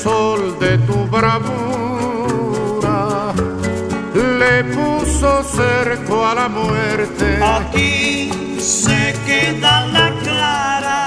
Sol 0.02 0.58
de 0.58 0.78
tu 0.78 1.06
bravura 1.06 1.32
le 4.40 4.64
puso 4.74 5.44
cerco 5.44 6.26
a 6.26 6.34
la 6.34 6.48
muerte. 6.48 7.38
Aquí 7.40 8.58
se 8.58 9.14
queda 9.26 9.86
la 9.86 10.10
clara, 10.24 11.00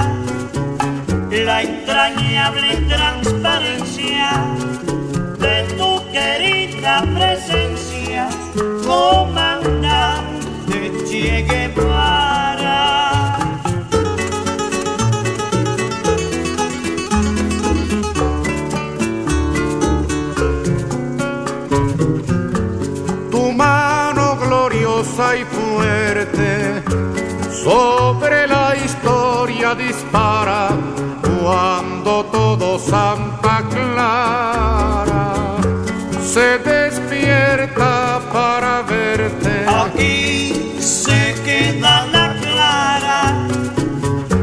la 1.30 1.62
entrañable 1.62 2.76
transparencia 2.94 4.28
de 5.40 5.56
tu 5.78 5.92
querida 6.12 7.04
presencia, 7.16 8.30
comandante 8.86 10.36
Che 11.08 11.46
Guevara. 11.50 13.25
Y 25.18 25.46
fuerte 25.46 26.84
sobre 27.64 28.48
la 28.48 28.76
historia 28.76 29.74
dispara 29.74 30.72
cuando 31.42 32.26
todo 32.26 32.78
Santa 32.78 33.64
Clara 33.70 35.34
se 36.22 36.58
despierta 36.60 38.20
para 38.34 38.82
verte. 38.82 39.66
Aquí 39.66 40.76
se 40.82 41.34
queda 41.46 42.06
la 42.08 42.36
clara, 42.42 43.48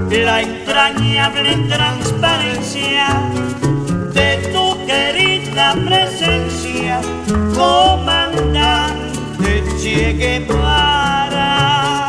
la 0.09 0.41
entrañable 0.41 1.55
transparencia 1.69 3.31
de 4.15 4.39
tu 4.55 4.87
querida 4.87 5.75
presencia, 5.87 7.03
comandante 7.55 9.12
Che 9.43 10.15
Guevara. 10.17 12.09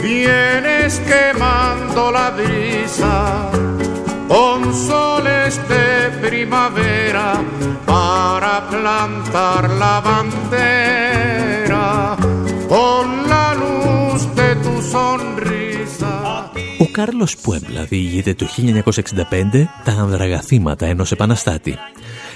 Vienes 0.00 1.00
quemando 1.00 2.10
la 2.12 2.30
brisa 2.30 3.50
con 4.28 4.72
soles 4.72 5.56
de 5.68 6.10
primavera 6.20 7.42
para 7.84 8.68
plantar 8.70 9.68
la 9.70 10.00
bandera 10.00 11.01
Κάρλος 16.92 17.36
Πουέμπλα 17.36 17.84
διηγείται 17.84 18.34
το 18.34 18.46
1965 18.56 19.66
τα 19.84 19.92
ανδραγαθήματα 19.92 20.86
ενός 20.86 21.12
επαναστάτη. 21.12 21.76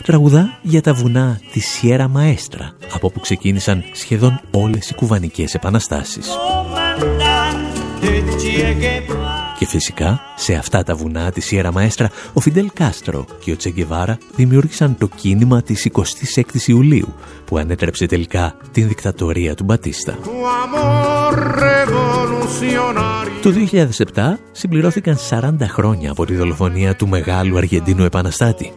Τραγουδά 0.02 0.58
για 0.62 0.80
τα 0.80 0.94
βουνά 0.94 1.40
της 1.52 1.66
Σιέρα 1.66 2.08
Μαέστρα, 2.08 2.76
από 2.92 3.10
που 3.10 3.20
ξεκίνησαν 3.20 3.84
σχεδόν 3.92 4.40
όλες 4.50 4.90
οι 4.90 4.94
κουβανικές 4.94 5.54
επαναστάσεις. 5.54 6.28
Και 9.66 9.72
φυσικά, 9.72 10.20
σε 10.36 10.54
αυτά 10.54 10.82
τα 10.82 10.94
βουνά 10.94 11.30
της 11.30 11.44
Σιέρα 11.44 11.72
Μαέστρα, 11.72 12.10
ο 12.32 12.40
Φιντέλ 12.40 12.70
Κάστρο 12.74 13.24
και 13.38 13.52
ο 13.52 13.56
Τσεγκεβάρα 13.56 14.18
δημιούργησαν 14.34 14.96
το 14.98 15.08
κίνημα 15.16 15.62
της 15.62 15.88
26 15.92 16.66
Ιουλίου, 16.66 17.14
που 17.44 17.58
ανέτρεψε 17.58 18.06
τελικά 18.06 18.56
την 18.72 18.88
δικτατορία 18.88 19.54
του 19.54 19.64
Μπατίστα. 19.64 20.18
Το 23.42 23.52
2007 24.14 24.32
συμπληρώθηκαν 24.52 25.16
40 25.30 25.54
χρόνια 25.60 26.10
από 26.10 26.26
τη 26.26 26.34
δολοφονία 26.34 26.96
του 26.96 27.08
μεγάλου 27.08 27.56
Αργεντίνου 27.56 28.04
επαναστάτη. 28.04 28.72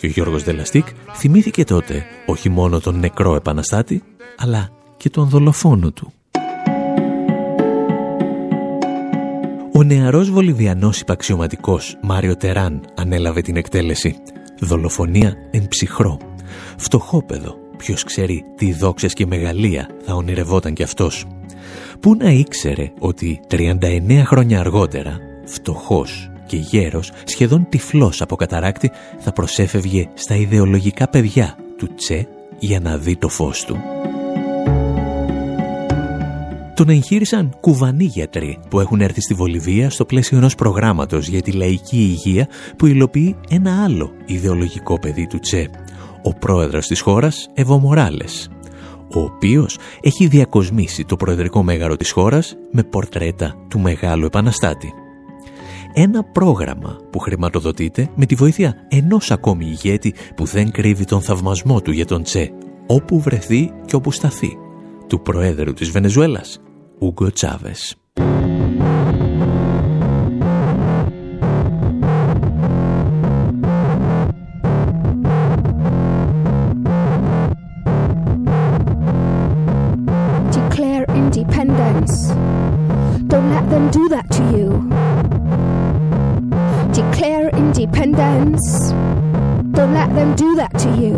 Και 0.00 0.06
ο 0.06 0.10
Γιώργος 0.10 0.42
Δελαστίκ 0.42 0.86
θυμήθηκε 1.14 1.64
τότε 1.64 2.04
όχι 2.26 2.48
μόνο 2.48 2.80
τον 2.80 2.98
νεκρό 2.98 3.34
επαναστάτη, 3.34 4.02
αλλά 4.38 4.70
και 4.96 5.10
τον 5.10 5.28
δολοφόνο 5.28 5.90
του. 5.90 6.12
Ο 9.76 9.82
νεαρός 9.82 10.30
βολιβιανός 10.30 11.00
υπαξιωματικός 11.00 11.96
Μάριο 12.02 12.36
Τεράν 12.36 12.80
ανέλαβε 12.94 13.40
την 13.40 13.56
εκτέλεση. 13.56 14.16
Δολοφονία 14.60 15.34
εν 15.50 15.68
ψυχρό. 15.68 16.18
Φτωχόπεδο. 16.76 17.54
Ποιος 17.76 18.04
ξέρει 18.04 18.44
τι 18.56 18.72
δόξες 18.72 19.12
και 19.12 19.26
μεγαλεία 19.26 19.88
θα 20.04 20.14
ονειρευόταν 20.14 20.74
κι 20.74 20.82
αυτός. 20.82 21.26
Πού 22.00 22.14
να 22.14 22.30
ήξερε 22.30 22.92
ότι 22.98 23.40
39 23.50 24.22
χρόνια 24.24 24.60
αργότερα, 24.60 25.18
φτωχός 25.44 26.30
και 26.46 26.56
γέρος, 26.56 27.12
σχεδόν 27.24 27.66
τυφλός 27.68 28.22
από 28.22 28.36
καταράκτη, 28.36 28.90
θα 29.18 29.32
προσέφευγε 29.32 30.08
στα 30.14 30.34
ιδεολογικά 30.34 31.08
παιδιά 31.08 31.56
του 31.78 31.94
Τσε 31.94 32.28
για 32.58 32.80
να 32.80 32.98
δει 32.98 33.16
το 33.16 33.28
φως 33.28 33.64
του. 33.64 33.76
Τον 36.76 36.88
εγχείρησαν 36.88 37.56
κουβανοί 37.60 38.04
γιατροί 38.04 38.58
που 38.70 38.80
έχουν 38.80 39.00
έρθει 39.00 39.20
στη 39.20 39.34
Βολιβία 39.34 39.90
στο 39.90 40.04
πλαίσιο 40.04 40.38
ενός 40.38 40.54
προγράμματος 40.54 41.28
για 41.28 41.42
τη 41.42 41.52
λαϊκή 41.52 41.96
υγεία 41.96 42.48
που 42.76 42.86
υλοποιεί 42.86 43.36
ένα 43.48 43.84
άλλο 43.84 44.10
ιδεολογικό 44.26 44.98
παιδί 44.98 45.26
του 45.26 45.38
Τσε, 45.38 45.70
ο 46.22 46.34
πρόεδρος 46.34 46.86
της 46.86 47.00
χώρας 47.00 47.48
Εβο 47.54 47.78
Μοράλες, 47.78 48.48
ο 49.14 49.20
οποίος 49.20 49.78
έχει 50.00 50.26
διακοσμήσει 50.26 51.04
το 51.04 51.16
προεδρικό 51.16 51.62
μέγαρο 51.62 51.96
της 51.96 52.10
χώρας 52.10 52.56
με 52.72 52.82
πορτρέτα 52.82 53.54
του 53.68 53.80
Μεγάλου 53.80 54.24
Επαναστάτη. 54.24 54.92
Ένα 55.92 56.24
πρόγραμμα 56.24 56.96
που 57.10 57.18
χρηματοδοτείται 57.18 58.10
με 58.14 58.26
τη 58.26 58.34
βοήθεια 58.34 58.74
ενός 58.88 59.30
ακόμη 59.30 59.64
ηγέτη 59.66 60.14
που 60.36 60.44
δεν 60.44 60.70
κρύβει 60.70 61.04
τον 61.04 61.20
θαυμασμό 61.22 61.80
του 61.80 61.92
για 61.92 62.04
τον 62.04 62.22
Τσε, 62.22 62.52
όπου 62.86 63.20
βρεθεί 63.20 63.72
και 63.86 63.96
όπου 63.96 64.12
σταθεί, 64.12 64.56
του 65.07 65.21
Προέδρου 65.21 65.73
της 65.73 65.89
Βενεζουέλας, 65.89 66.61
Ούγκο 66.99 67.31
Τσάβες. 67.31 67.95
Declare 86.99 87.49
independence. 87.61 88.91
Don't 89.77 89.93
let 89.99 90.09
them 90.17 90.29
do 90.35 90.49
that 90.59 90.71
to 90.83 90.89
you. 91.01 91.17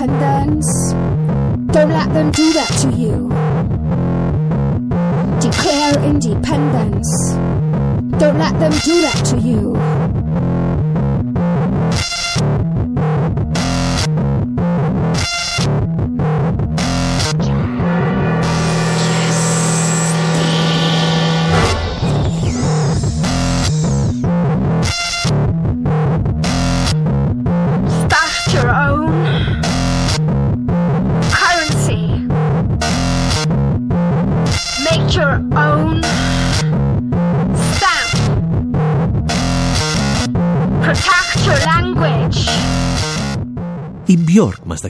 Independence. 0.00 0.92
Don't 1.72 1.90
let 1.90 2.12
them 2.14 2.30
do 2.30 2.52
that 2.54 2.68
to 2.80 2.90
you. 2.96 3.28
Declare 5.40 6.02
independence. 6.04 7.32
Don't 8.18 8.38
let 8.38 8.58
them 8.58 8.72
do 8.82 9.02
that 9.02 9.22
to 9.26 9.38
you. 9.38 10.59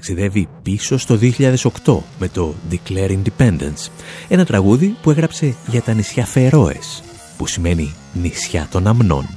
Ταξιδεύει 0.01 0.49
πίσω 0.63 0.99
στο 0.99 1.19
2008 1.85 1.99
με 2.19 2.29
το 2.29 2.55
Declare 2.71 3.19
Independence, 3.19 3.89
ένα 4.29 4.45
τραγούδι 4.45 4.97
που 5.03 5.11
έγραψε 5.11 5.55
για 5.67 5.83
τα 5.83 5.93
νησιά 5.93 6.27
Φερόες, 6.27 7.03
που 7.37 7.47
σημαίνει 7.47 7.95
νησιά 8.13 8.69
των 8.71 8.87
αμνών. 8.87 9.29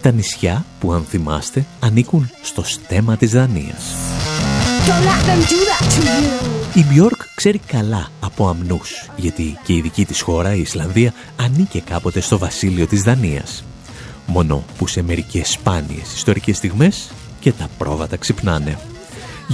Τα 0.00 0.10
νησιά 0.10 0.64
που, 0.80 0.92
αν 0.92 1.04
θυμάστε, 1.08 1.66
ανήκουν 1.80 2.30
στο 2.42 2.62
στέμα 2.64 3.16
της 3.16 3.30
Δανίας. 3.30 3.84
Don't 4.86 5.04
let 5.04 5.22
them 5.28 5.40
do 5.40 5.60
that 5.70 5.84
to 5.94 6.00
you. 6.04 6.78
Η 6.78 6.84
Björk 6.90 7.18
ξέρει 7.34 7.58
καλά 7.58 8.08
από 8.20 8.48
αμνούς, 8.48 9.10
γιατί 9.16 9.58
και 9.64 9.72
η 9.72 9.80
δική 9.80 10.04
της 10.04 10.20
χώρα, 10.20 10.54
η 10.54 10.60
Ισλανδία, 10.60 11.12
ανήκε 11.36 11.80
κάποτε 11.80 12.20
στο 12.20 12.38
βασίλειο 12.38 12.86
της 12.86 13.02
Δανίας. 13.02 13.64
Μόνο 14.26 14.64
που 14.78 14.86
σε 14.86 15.02
μερικές 15.02 15.50
σπάνιες 15.50 16.14
ιστορικές 16.14 16.56
στιγμές 16.56 17.10
και 17.40 17.52
τα 17.52 17.68
πρόβατα 17.78 18.16
ξυπνάνε. 18.16 18.78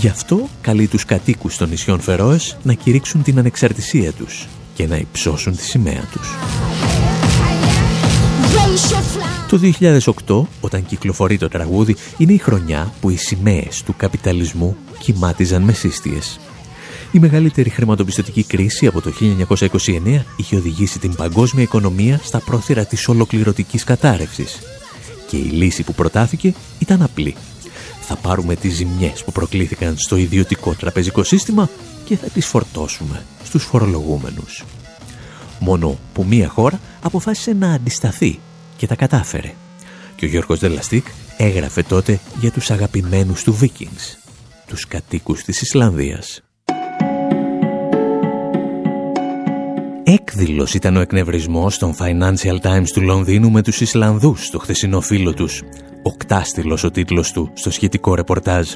Γι' 0.01 0.09
αυτό 0.09 0.49
καλεί 0.61 0.86
τους 0.86 1.05
κατοίκους 1.05 1.57
των 1.57 1.68
νησιών 1.68 2.01
Φερόες 2.01 2.57
να 2.62 2.72
κηρύξουν 2.72 3.22
την 3.22 3.38
ανεξαρτησία 3.38 4.12
τους 4.12 4.46
και 4.74 4.86
να 4.86 4.96
υψώσουν 4.96 5.57
τη 5.57 5.62
σημαία 5.62 6.09
τους. 6.12 6.28
Raise 8.55 8.92
your 8.92 8.96
flag. 8.96 9.49
Το 9.49 9.59
2008, 10.28 10.49
όταν 10.61 10.86
κυκλοφορεί 10.86 11.38
το 11.38 11.49
τραγούδι, 11.49 11.96
είναι 12.16 12.32
η 12.32 12.38
χρονιά 12.38 12.92
που 13.01 13.11
οι 13.11 13.16
σημαίες 13.16 13.82
του 13.82 13.94
καπιταλισμού 13.96 14.76
κοιμάτιζαν 14.99 15.62
με 15.62 15.72
σύστιες. 15.72 16.40
Η 17.12 17.18
μεγαλύτερη 17.18 17.70
χρηματοπιστωτική 17.70 18.42
κρίση 18.42 18.86
από 18.86 19.01
το 19.01 19.12
1929 19.49 20.24
είχε 20.36 20.57
οδηγήσει 20.57 20.99
την 20.99 21.14
παγκόσμια 21.14 21.62
οικονομία 21.62 22.20
στα 22.22 22.40
πρόθυρα 22.40 22.84
της 22.84 23.09
ολοκληρωτικής 23.09 23.84
κατάρρευσης. 23.84 24.59
Και 25.28 25.36
η 25.36 25.51
λύση 25.51 25.82
που 25.82 25.94
προτάθηκε 25.94 26.55
ήταν 26.78 27.03
απλή. 27.03 27.34
Θα 28.11 28.16
πάρουμε 28.16 28.54
τις 28.54 28.74
ζημιές 28.74 29.24
που 29.24 29.32
προκλήθηκαν 29.32 29.96
στο 29.96 30.16
ιδιωτικό 30.16 30.74
τραπεζικό 30.74 31.22
σύστημα 31.22 31.68
και 32.04 32.16
θα 32.16 32.28
τις 32.28 32.46
φορτώσουμε 32.46 33.24
στους 33.44 33.64
φορολογούμενους. 33.64 34.64
Μόνο 35.59 35.98
που 36.12 36.24
μία 36.24 36.48
χώρα 36.48 36.80
αποφάσισε 37.02 37.52
να 37.52 37.72
αντισταθεί 37.72 38.40
και 38.76 38.86
τα 38.86 38.94
κατάφερε. 38.94 39.54
Και 40.16 40.24
ο 40.24 40.28
Γιώργος 40.28 40.59
Δελαστίκ 40.59 41.06
έγραφε 41.36 41.82
τότε 41.82 42.20
για 42.40 42.50
τους 42.50 42.70
αγαπημένους 42.70 43.42
του 43.42 43.59
Vikings, 43.61 44.18
τους 44.66 44.86
κατοίκους 44.86 45.42
της 45.42 45.61
Ισλανδίας. 45.61 46.42
Έκδηλος 50.04 50.74
ήταν 50.74 50.96
ο 50.96 51.00
εκνευρισμός 51.00 51.78
των 51.78 51.94
Financial 51.98 52.61
Times 52.62 52.88
του 52.92 53.00
Λονδίνου 53.00 53.50
με 53.50 53.62
τους 53.62 53.80
Ισλανδούς 53.80 54.46
στο 54.46 54.59
χθεσινό 54.59 55.00
φίλο 55.00 55.34
τους. 55.34 55.62
Οκτάστηλος 56.09 56.84
ο 56.84 56.90
τίτλος 56.90 57.32
του 57.32 57.50
στο 57.54 57.70
σχετικό 57.70 58.14
ρεπορτάζ. 58.14 58.68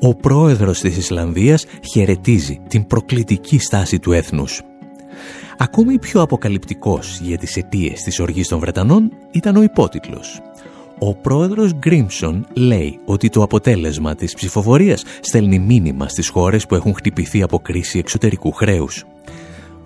Ο 0.00 0.14
πρόεδρος 0.14 0.80
της 0.80 0.96
Ισλανδίας 0.96 1.66
χαιρετίζει 1.90 2.60
την 2.68 2.86
προκλητική 2.86 3.58
στάση 3.58 3.98
του 3.98 4.12
έθνους. 4.12 4.62
Ακόμη 5.58 5.98
πιο 5.98 6.20
αποκαλυπτικός 6.20 7.20
για 7.22 7.38
τις 7.38 7.56
αιτίες 7.56 8.02
της 8.02 8.20
οργής 8.20 8.48
των 8.48 8.58
Βρετανών 8.58 9.12
ήταν 9.30 9.56
ο 9.56 9.62
υπότιτλος. 9.62 10.40
Ο 10.98 11.14
πρόεδρος 11.14 11.74
Γκρίμσον 11.74 12.46
λέει 12.52 12.98
ότι 13.04 13.28
το 13.28 13.42
αποτέλεσμα 13.42 14.14
της 14.14 14.34
ψηφοφορίας 14.34 15.04
στέλνει 15.20 15.58
μήνυμα 15.58 16.08
στις 16.08 16.28
χώρες 16.28 16.66
που 16.66 16.74
έχουν 16.74 16.94
χτυπηθεί 16.94 17.42
από 17.42 17.58
κρίση 17.58 17.98
εξωτερικού 17.98 18.52
χρέους. 18.52 19.04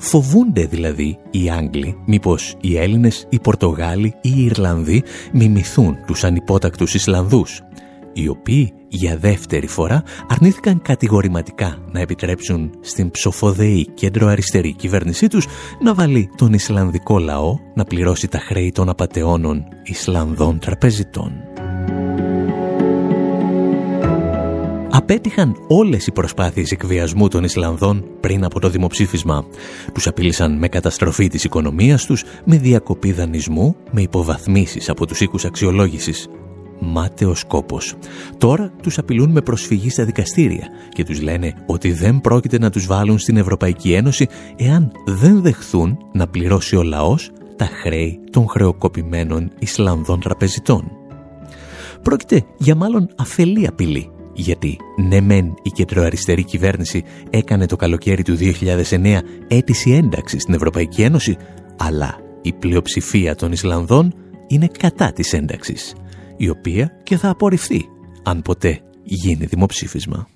Φοβούνται 0.02 0.66
δηλαδή 0.66 1.18
οι 1.30 1.50
Άγγλοι 1.50 1.96
μήπως 2.06 2.56
οι 2.60 2.76
Έλληνες, 2.76 3.26
οι 3.28 3.40
Πορτογάλοι 3.40 4.14
ή 4.20 4.32
οι 4.36 4.44
Ιρλανδοί 4.44 5.02
μιμηθούν 5.32 5.96
τους 6.06 6.24
ανυπότακτους 6.24 6.94
Ισλανδούς 6.94 7.62
οι 8.12 8.28
οποίοι 8.28 8.72
για 8.88 9.16
δεύτερη 9.16 9.66
φορά 9.66 10.02
αρνήθηκαν 10.28 10.82
κατηγορηματικά 10.82 11.78
να 11.92 12.00
επιτρέψουν 12.00 12.70
στην 12.80 13.10
ψοφοδεή 13.10 13.86
κέντρο-αριστερή 13.94 14.74
κυβέρνησή 14.74 15.28
τους 15.28 15.46
να 15.82 15.94
βάλει 15.94 16.30
τον 16.36 16.52
Ισλανδικό 16.52 17.18
λαό 17.18 17.56
να 17.74 17.84
πληρώσει 17.84 18.28
τα 18.28 18.38
χρέη 18.38 18.72
των 18.72 18.88
απατεώνων 18.88 19.64
Ισλανδών 19.84 20.58
τραπεζιτών. 20.58 21.32
Απέτυχαν 24.92 25.56
όλες 25.68 26.06
οι 26.06 26.12
προσπάθειες 26.12 26.70
εκβιασμού 26.70 27.28
των 27.28 27.44
Ισλανδών 27.44 28.04
πριν 28.20 28.44
από 28.44 28.60
το 28.60 28.68
δημοψήφισμα. 28.68 29.44
Τους 29.92 30.06
απείλησαν 30.06 30.58
με 30.58 30.68
καταστροφή 30.68 31.28
της 31.28 31.44
οικονομίας 31.44 32.06
τους, 32.06 32.24
με 32.44 32.56
διακοπή 32.56 33.12
δανεισμού, 33.12 33.76
με 33.90 34.00
υποβαθμίσεις 34.00 34.88
από 34.88 35.06
τους 35.06 35.20
οίκους 35.20 35.44
αξιολόγησης 35.44 36.28
μάταιος 36.80 37.44
κόπος. 37.44 37.94
Τώρα 38.38 38.72
τους 38.82 38.98
απειλούν 38.98 39.30
με 39.30 39.40
προσφυγή 39.40 39.90
στα 39.90 40.04
δικαστήρια 40.04 40.66
και 40.88 41.04
τους 41.04 41.20
λένε 41.20 41.54
ότι 41.66 41.92
δεν 41.92 42.20
πρόκειται 42.20 42.58
να 42.58 42.70
τους 42.70 42.86
βάλουν 42.86 43.18
στην 43.18 43.36
Ευρωπαϊκή 43.36 43.92
Ένωση 43.92 44.26
εάν 44.56 44.92
δεν 45.06 45.42
δεχθούν 45.42 45.98
να 46.12 46.26
πληρώσει 46.26 46.76
ο 46.76 46.82
λαός 46.82 47.30
τα 47.56 47.64
χρέη 47.82 48.20
των 48.30 48.48
χρεοκοπημένων 48.48 49.50
Ισλανδών 49.58 50.20
τραπεζιτών. 50.20 50.90
Πρόκειται 52.02 52.44
για 52.58 52.74
μάλλον 52.74 53.08
αφελή 53.16 53.66
απειλή, 53.66 54.10
γιατί 54.40 54.76
ναι 54.96 55.20
μεν 55.20 55.54
η 55.62 55.70
κεντροαριστερή 55.70 56.44
κυβέρνηση 56.44 57.04
έκανε 57.30 57.66
το 57.66 57.76
καλοκαίρι 57.76 58.22
του 58.22 58.36
2009 58.38 59.18
αίτηση 59.48 59.90
ένταξης 59.90 60.42
στην 60.42 60.54
Ευρωπαϊκή 60.54 61.02
Ένωση, 61.02 61.36
αλλά 61.76 62.18
η 62.42 62.52
πλειοψηφία 62.52 63.34
των 63.34 63.52
Ισλανδών 63.52 64.14
είναι 64.46 64.68
κατά 64.78 65.12
της 65.12 65.32
ένταξης 65.32 65.94
η 66.36 66.48
οποία 66.48 67.00
και 67.02 67.16
θα 67.16 67.28
απορριφθεί 67.28 67.88
αν 68.22 68.42
ποτέ 68.42 68.80
γίνει 69.02 69.44
δημοψήφισμα. 69.44 70.28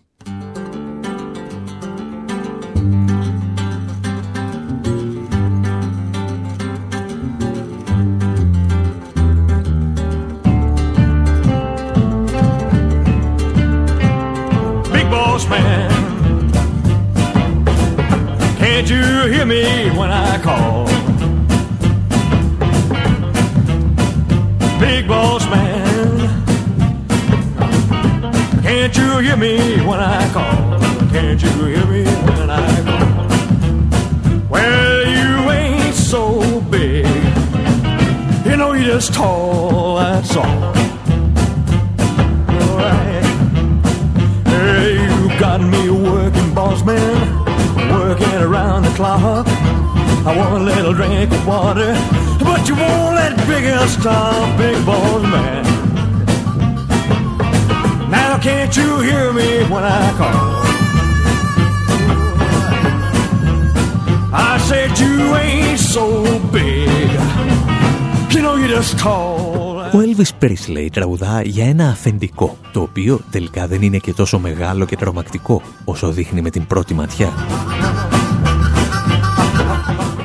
Ο 70.45 70.47
Elvis 70.47 70.71
Presley 70.71 70.89
τραγουδά 70.93 71.43
για 71.43 71.67
ένα 71.67 71.89
αφεντικό, 71.89 72.57
το 72.73 72.81
οποίο 72.81 73.21
τελικά 73.31 73.67
δεν 73.67 73.83
είναι 73.83 73.99
και 73.99 74.13
τόσο 74.13 74.39
μεγάλο 74.39 74.85
και 74.85 74.97
τρομακτικό 74.97 75.63
όσο 75.85 76.11
δείχνει 76.11 76.41
με 76.41 76.51
την 76.51 76.67
πρώτη 76.67 76.95
ματιά. 76.95 77.33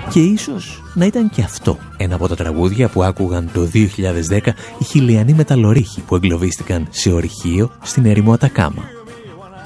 Και 0.09 0.19
ίσως 0.19 0.83
να 0.93 1.05
ήταν 1.05 1.29
και 1.29 1.41
αυτό 1.41 1.77
ένα 1.97 2.15
από 2.15 2.27
τα 2.27 2.35
τραγούδια 2.35 2.89
που 2.89 3.03
άκουγαν 3.03 3.49
το 3.53 3.69
2010 3.73 4.47
οι 4.79 4.83
χιλιανοί 4.83 5.33
μεταλλορύχοι 5.33 6.01
που 6.01 6.15
εγκλωβίστηκαν 6.15 6.87
σε 6.89 7.11
ορυχείο 7.11 7.71
στην 7.81 8.05
ερημό 8.05 8.33
Ατακάμα. 8.33 8.98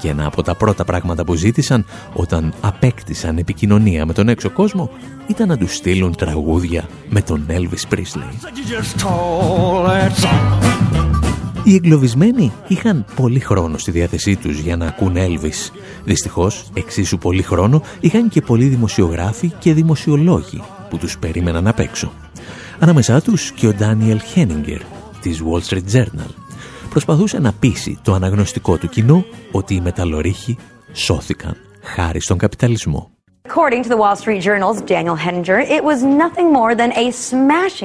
Και 0.04 0.10
ένα 0.10 0.26
από 0.26 0.42
τα 0.42 0.54
πρώτα 0.54 0.84
πράγματα 0.84 1.24
που 1.24 1.34
ζήτησαν 1.34 1.84
όταν 2.12 2.54
απέκτησαν 2.60 3.38
επικοινωνία 3.38 4.06
με 4.06 4.12
τον 4.12 4.28
έξω 4.28 4.50
κόσμο 4.50 4.90
ήταν 5.26 5.48
να 5.48 5.56
τους 5.56 5.74
στείλουν 5.74 6.14
τραγούδια 6.14 6.88
με 7.08 7.22
τον 7.22 7.46
Elvis 7.48 7.94
Presley. 7.94 8.50
Οι 11.64 11.74
εγκλωβισμένοι 11.74 12.52
είχαν 12.68 13.04
πολύ 13.16 13.40
χρόνο 13.40 13.78
στη 13.78 13.90
διάθεσή 13.90 14.36
τους 14.36 14.58
για 14.58 14.76
να 14.76 14.86
ακούν 14.86 15.14
Elvis. 15.16 15.70
Δυστυχώς, 16.04 16.70
εξίσου 16.74 17.18
πολύ 17.18 17.42
χρόνο 17.42 17.82
είχαν 18.00 18.28
και 18.28 18.40
πολλοί 18.40 18.66
δημοσιογράφοι 18.66 19.52
και 19.58 19.74
δημοσιολόγοι 19.74 20.62
που 20.90 20.98
τους 20.98 21.18
περίμεναν 21.18 21.66
απ' 21.66 21.80
έξω. 21.80 22.12
Ανάμεσά 22.78 23.20
τους 23.20 23.52
και 23.52 23.66
ο 23.66 23.74
Ντάνιελ 23.74 24.20
Χένιγκερ 24.20 24.80
της 25.20 25.42
Wall 25.42 25.60
Street 25.68 25.94
Journal. 25.94 26.43
Προσπαθούσε 26.94 27.38
να 27.38 27.52
πείσει 27.52 27.98
το 28.02 28.12
αναγνωστικό 28.12 28.76
του 28.76 28.88
κοινό 28.88 29.24
ότι 29.52 29.74
οι 29.74 29.80
μεταλλορύχοι 29.80 30.56
σώθηκαν 30.92 31.56
χάρη 31.82 32.20
στον 32.20 32.38
καπιταλισμό. 32.38 33.13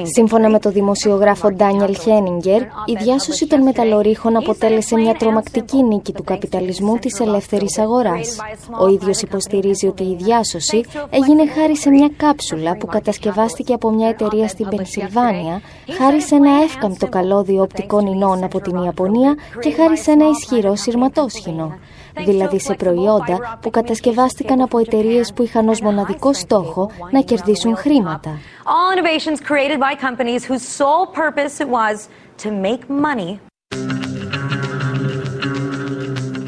Σύμφωνα 0.02 0.48
με 0.50 0.58
το 0.58 0.70
δημοσιογράφο 0.70 1.52
Ντάνιελ 1.52 1.96
Χένιγκερ, 1.96 2.62
η 2.62 2.94
διάσωση 3.02 3.46
των 3.46 3.62
μεταλλορίχων 3.62 4.36
αποτέλεσε 4.36 4.96
μια 4.96 5.14
τρομακτική 5.14 5.82
νίκη 5.82 6.12
του 6.12 6.24
καπιταλισμού 6.24 6.98
της 6.98 7.20
ελεύθερης 7.20 7.78
αγοράς. 7.78 8.36
Ο 8.80 8.88
ίδιος 8.88 9.22
υποστηρίζει 9.22 9.86
ότι 9.86 10.02
η 10.02 10.16
διάσωση 10.20 10.84
έγινε 11.10 11.48
χάρη 11.48 11.76
σε 11.76 11.90
μια 11.90 12.10
κάψουλα 12.16 12.76
που 12.76 12.86
κατασκευάστηκε 12.86 13.72
από 13.72 13.90
μια 13.90 14.08
εταιρεία 14.08 14.48
στην 14.48 14.68
Πενσιλβάνια, 14.68 15.60
χάρη 15.98 16.22
σε 16.22 16.34
ένα 16.34 16.62
εύκαμπτο 16.62 17.08
καλώδιο 17.08 17.62
οπτικών 17.62 18.06
ινών 18.06 18.44
από 18.44 18.60
την 18.60 18.82
Ιαπωνία 18.84 19.34
και 19.60 19.72
χάρη 19.72 19.98
σε 19.98 20.10
ένα 20.10 20.28
ισχυρό 20.28 20.74
σειρματόσχηνο 20.74 21.78
δηλαδή 22.26 22.60
σε 22.60 22.74
προϊόντα 22.74 23.58
που 23.60 23.70
κατασκευάστηκαν 23.70 24.60
από 24.60 24.78
εταιρείες 24.78 25.32
που 25.32 25.42
είχαν 25.42 25.68
ως 25.68 25.80
μοναδικό 25.80 26.32
στόχο 26.32 26.90
να 27.10 27.20
κερδίσουν 27.20 27.76
χρήματα. 27.76 28.38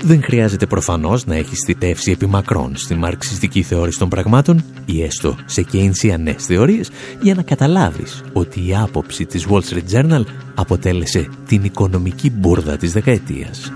Δεν 0.04 0.22
χρειάζεται 0.22 0.66
προφανώς 0.66 1.26
να 1.26 1.34
έχεις 1.34 1.58
θητεύσει 1.66 2.10
επί 2.10 2.26
μακρόν 2.26 2.76
στη 2.76 2.94
μαρξιστική 2.94 3.62
θεώρηση 3.62 3.98
των 3.98 4.08
πραγμάτων 4.08 4.64
ή 4.86 5.02
έστω 5.02 5.36
σε 5.44 5.62
κέινσιανές 5.62 6.44
θεωρίες 6.44 6.90
για 7.20 7.34
να 7.34 7.42
καταλάβεις 7.42 8.22
ότι 8.32 8.68
η 8.68 8.76
άποψη 8.76 9.26
της 9.26 9.46
Wall 9.50 9.60
Street 9.60 9.92
Journal 9.92 10.24
αποτέλεσε 10.54 11.28
την 11.46 11.64
οικονομική 11.64 12.30
μπουρδα 12.30 12.76
της 12.76 12.92
δεκαετίας. 12.92 13.72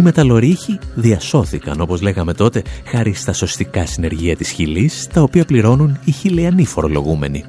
Οι 0.00 0.02
μεταλλορύχοι 0.02 0.78
διασώθηκαν, 0.94 1.80
όπως 1.80 2.00
λέγαμε 2.00 2.34
τότε, 2.34 2.62
χάρη 2.84 3.12
στα 3.12 3.32
σωστικά 3.32 3.86
συνεργεία 3.86 4.36
της 4.36 4.50
Χιλής, 4.50 5.06
τα 5.12 5.22
οποία 5.22 5.44
πληρώνουν 5.44 5.98
οι 6.04 6.10
χιλιανοί 6.10 6.64
φορολογούμενοι. 6.64 7.44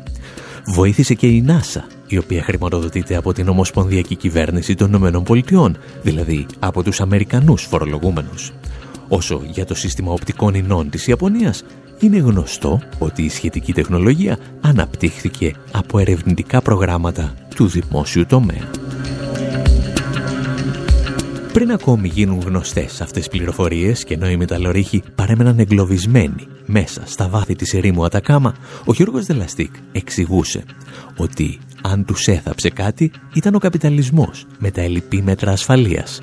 Βοήθησε 0.66 1.14
και 1.14 1.28
η 1.28 1.42
ΝΑΣΑ, 1.42 1.86
η 2.08 2.18
οποία 2.18 2.44
χρηματοδοτείται 2.44 3.16
από 3.16 3.34
την 3.34 3.50
Ομοσπονδιακή 3.50 4.16
Κυβέρνηση 4.16 4.76
των 4.76 4.88
Ηνωμένων 4.88 5.24
Πολιτειών, 5.24 5.78
δηλαδή 6.04 6.46
από 6.60 6.84
τους 6.84 7.02
Αμερικανούς 7.02 7.64
φορολογούμενους. 7.64 8.52
Όσο 9.08 9.42
για 9.46 9.66
το 9.66 9.76
σύστημα 9.76 10.12
οπτικών 10.12 10.54
ινών 10.54 10.90
της 10.90 11.08
Ιαπωνίας, 11.08 11.64
είναι 12.00 12.18
γνωστό 12.18 12.82
ότι 13.00 13.22
η 13.24 13.30
σχετική 13.30 13.74
τεχνολογία 13.74 14.38
αναπτύχθηκε 14.62 15.54
από 15.72 16.00
ερευνητικά 16.00 16.62
προγράμματα 16.62 17.34
του 17.56 17.68
δημόσιου 17.68 18.26
τομέα. 18.26 18.70
Πριν 21.54 21.72
ακόμη 21.72 22.08
γίνουν 22.08 22.40
γνωστές 22.40 23.02
αυτές 23.02 23.28
τις 23.28 23.28
πληροφορίες 23.28 24.04
και 24.04 24.14
ενώ 24.14 24.30
οι 24.30 24.38
μεταλλορύχοι 24.38 25.04
παρέμεναν 25.16 25.60
εγκλωβισμένοι 25.60 26.48
μέσα 26.66 27.02
στα 27.06 27.28
βάθη 27.28 27.56
της 27.56 27.74
ερήμου 27.74 28.06
Ατακάμα, 28.06 28.56
ο 28.86 28.94
Γιώργος 28.94 29.26
Δελαστίκ 29.26 29.74
εξηγούσε 29.92 30.64
ότι 31.18 31.60
αν 31.82 32.06
τους 32.06 32.28
έθαψε 32.28 32.70
κάτι 32.70 33.12
ήταν 33.34 33.56
ο 33.56 33.60
καπιταλισμός 33.60 34.46
με 34.60 34.72
τα 34.72 34.82
ελληπή 34.82 35.22
μέτρα 35.22 35.52
ασφαλείας 35.52 36.22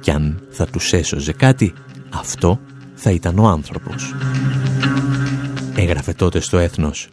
και 0.00 0.10
αν 0.10 0.46
θα 0.50 0.66
τους 0.66 0.92
έσωζε 0.92 1.32
κάτι, 1.32 1.72
αυτό 2.10 2.60
θα 2.94 3.10
ήταν 3.10 3.38
ο 3.38 3.46
άνθρωπος. 3.48 4.14
Έγραφε 5.76 6.12
τότε 6.12 6.40
στο 6.40 6.58
έθνος 6.58 7.08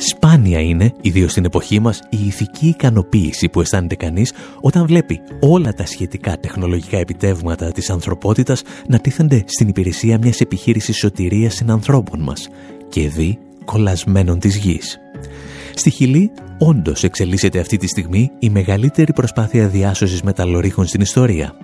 Σπάνια 0.00 0.60
είναι, 0.60 0.92
ιδίως 1.00 1.30
στην 1.30 1.44
εποχή 1.44 1.80
μας, 1.80 2.00
η 2.10 2.26
ηθική 2.26 2.66
ικανοποίηση 2.66 3.48
που 3.48 3.60
αισθάνεται 3.60 3.94
κανείς 3.94 4.32
όταν 4.60 4.86
βλέπει 4.86 5.20
όλα 5.40 5.72
τα 5.72 5.86
σχετικά 5.86 6.38
τεχνολογικά 6.38 6.98
επιτεύγματα 6.98 7.72
της 7.72 7.90
ανθρωπότητας 7.90 8.62
να 8.88 8.98
τίθενται 8.98 9.44
στην 9.46 9.68
υπηρεσία 9.68 10.18
μιας 10.18 10.40
επιχείρησης 10.40 10.96
σωτηρίας 10.96 11.54
συνανθρώπων 11.54 12.20
μας 12.20 12.48
και 12.88 13.08
δει 13.08 13.38
κολλασμένων 13.64 14.38
της 14.38 14.56
γης. 14.56 14.98
Στη 15.78 15.90
Χιλή, 15.90 16.30
όντως 16.58 17.04
εξελίσσεται 17.04 17.58
αυτή 17.58 17.76
τη 17.76 17.86
στιγμή 17.86 18.30
η 18.38 18.50
μεγαλύτερη 18.50 19.12
προσπάθεια 19.12 19.68
διάσωσης 19.68 20.22
μεταλλορίχων 20.22 20.86
στην 20.86 21.00
ιστορία. 21.00 21.54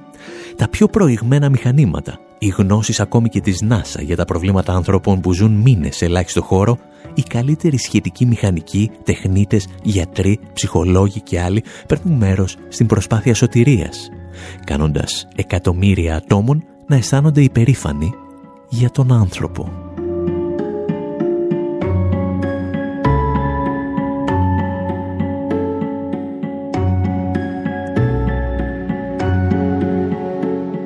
Τα 0.56 0.68
πιο 0.68 0.86
προηγμένα 0.88 1.48
μηχανήματα, 1.48 2.18
οι 2.38 2.48
γνώσεις 2.48 3.00
ακόμη 3.00 3.28
και 3.28 3.40
της 3.40 3.62
NASA 3.68 4.02
για 4.02 4.16
τα 4.16 4.24
προβλήματα 4.24 4.72
ανθρώπων 4.72 5.20
που 5.20 5.32
ζουν 5.32 5.52
μήνες 5.52 5.96
σε 5.96 6.04
ελάχιστο 6.04 6.42
χώρο, 6.42 6.78
οι 7.14 7.22
καλύτεροι 7.22 7.78
σχετικοί 7.78 8.26
μηχανικοί, 8.26 8.90
τεχνίτες, 9.04 9.68
γιατροί, 9.82 10.38
ψυχολόγοι 10.52 11.20
και 11.20 11.40
άλλοι 11.40 11.62
παίρνουν 11.88 12.16
μέρος 12.16 12.56
στην 12.68 12.86
προσπάθεια 12.86 13.34
σωτηρίας, 13.34 14.08
κάνοντας 14.64 15.28
εκατομμύρια 15.36 16.16
ατόμων 16.16 16.64
να 16.86 16.96
αισθάνονται 16.96 17.42
υπερήφανοι 17.42 18.14
για 18.68 18.90
τον 18.90 19.12
άνθρωπο. 19.12 19.93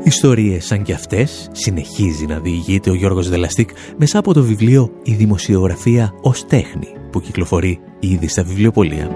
Ιστορίες 0.09 0.67
σαν 0.67 0.83
κι 0.83 0.93
αυτές 0.93 1.49
συνεχίζει 1.53 2.27
να 2.27 2.39
διηγείται 2.39 2.91
ο 2.91 2.95
Γιώργος 2.95 3.29
Δελαστίκ 3.29 3.71
μέσα 3.97 4.19
από 4.19 4.33
το 4.33 4.43
βιβλίο 4.43 4.91
«Η 5.03 5.15
δημοσιογραφία 5.15 6.15
ως 6.21 6.47
τέχνη» 6.47 6.87
που 7.11 7.21
κυκλοφορεί 7.21 7.81
ήδη 8.01 8.29
στα 8.29 8.43
βιβλιοπολία. 8.43 9.11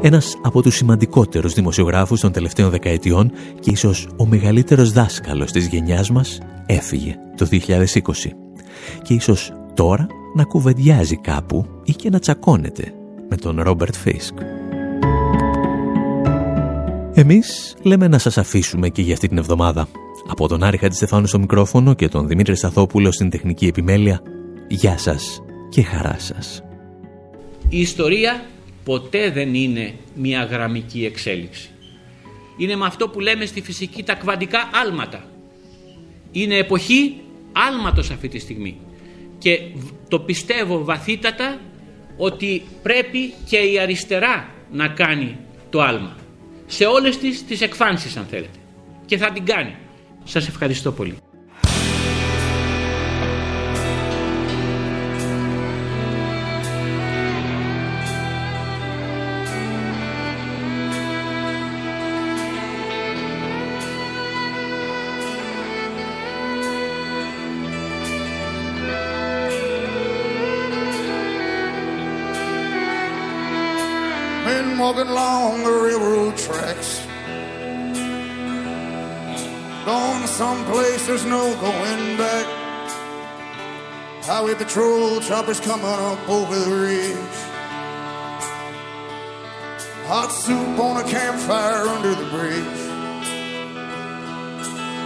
Ένας 0.00 0.38
από 0.42 0.62
τους 0.62 0.74
σημαντικότερους 0.74 1.52
δημοσιογράφους 1.52 2.20
των 2.20 2.32
τελευταίων 2.32 2.70
δεκαετιών 2.70 3.32
και 3.60 3.70
ίσως 3.70 4.08
ο 4.16 4.26
μεγαλύτερος 4.26 4.92
δάσκαλος 4.92 5.52
της 5.52 5.66
γενιάς 5.66 6.10
μας 6.10 6.38
έφυγε 6.66 7.14
το 7.36 7.46
2020. 7.46 8.32
Και 9.02 9.14
ίσως 9.14 9.52
τώρα 9.74 10.06
να 10.34 10.44
κουβεντιάζει 10.44 11.16
κάπου 11.16 11.66
ή 11.84 11.92
και 11.92 12.10
να 12.10 12.18
τσακώνεται 12.18 12.92
με 13.28 13.36
τον 13.36 13.62
Ρόμπερτ 13.62 13.94
Φίσκ. 13.94 14.34
Εμείς 17.18 17.76
λέμε 17.82 18.08
να 18.08 18.18
σας 18.18 18.38
αφήσουμε 18.38 18.88
και 18.88 19.02
για 19.02 19.14
αυτή 19.14 19.28
την 19.28 19.38
εβδομάδα. 19.38 19.88
Από 20.26 20.48
τον 20.48 20.62
Άρη 20.62 20.76
Χατζηστεφάνου 20.76 21.26
στο 21.26 21.38
μικρόφωνο 21.38 21.94
και 21.94 22.08
τον 22.08 22.26
Δημήτρη 22.26 22.56
Σταθόπουλο 22.56 23.12
στην 23.12 23.30
τεχνική 23.30 23.66
επιμέλεια, 23.66 24.22
γεια 24.68 24.98
σας 24.98 25.42
και 25.68 25.82
χαρά 25.82 26.18
σας. 26.18 26.62
Η 27.68 27.80
ιστορία 27.80 28.44
ποτέ 28.84 29.30
δεν 29.30 29.54
είναι 29.54 29.94
μια 30.14 30.44
γραμμική 30.44 31.04
εξέλιξη. 31.04 31.70
Είναι 32.56 32.76
με 32.76 32.86
αυτό 32.86 33.08
που 33.08 33.20
λέμε 33.20 33.44
στη 33.44 33.62
φυσική 33.62 34.02
τα 34.02 34.14
κβαντικά 34.14 34.70
άλματα. 34.84 35.24
Είναι 36.32 36.56
εποχή 36.56 37.16
άλματος 37.52 38.10
αυτή 38.10 38.28
τη 38.28 38.38
στιγμή. 38.38 38.76
Και 39.38 39.60
το 40.08 40.18
πιστεύω 40.20 40.84
βαθύτατα 40.84 41.60
ότι 42.16 42.62
πρέπει 42.82 43.32
και 43.48 43.56
η 43.56 43.78
αριστερά 43.78 44.48
να 44.72 44.88
κάνει 44.88 45.36
το 45.70 45.80
άλμα 45.80 46.16
σε 46.66 46.84
όλες 46.84 47.18
τις, 47.18 47.44
τις 47.46 47.60
εκφάνσεις 47.60 48.16
αν 48.16 48.26
θέλετε 48.30 48.58
και 49.06 49.16
θα 49.16 49.32
την 49.32 49.44
κάνει. 49.44 49.76
Σας 50.24 50.48
ευχαριστώ 50.48 50.92
πολύ. 50.92 51.16
Walking 74.86 75.08
along 75.08 75.64
the 75.64 75.72
railroad 75.72 76.36
tracks. 76.36 77.04
Going 79.84 80.26
someplace 80.28 81.04
there's 81.08 81.24
no 81.24 81.42
going 81.60 82.16
back. 82.16 82.46
Highway 84.22 84.54
patrol 84.54 85.18
choppers 85.18 85.58
coming 85.58 85.86
up 85.86 86.28
over 86.28 86.56
the 86.56 86.70
ridge. 86.70 87.36
Hot 90.06 90.30
soup 90.30 90.78
on 90.78 91.04
a 91.04 91.08
campfire 91.08 91.88
under 91.88 92.14
the 92.14 92.30
bridge. 92.30 92.78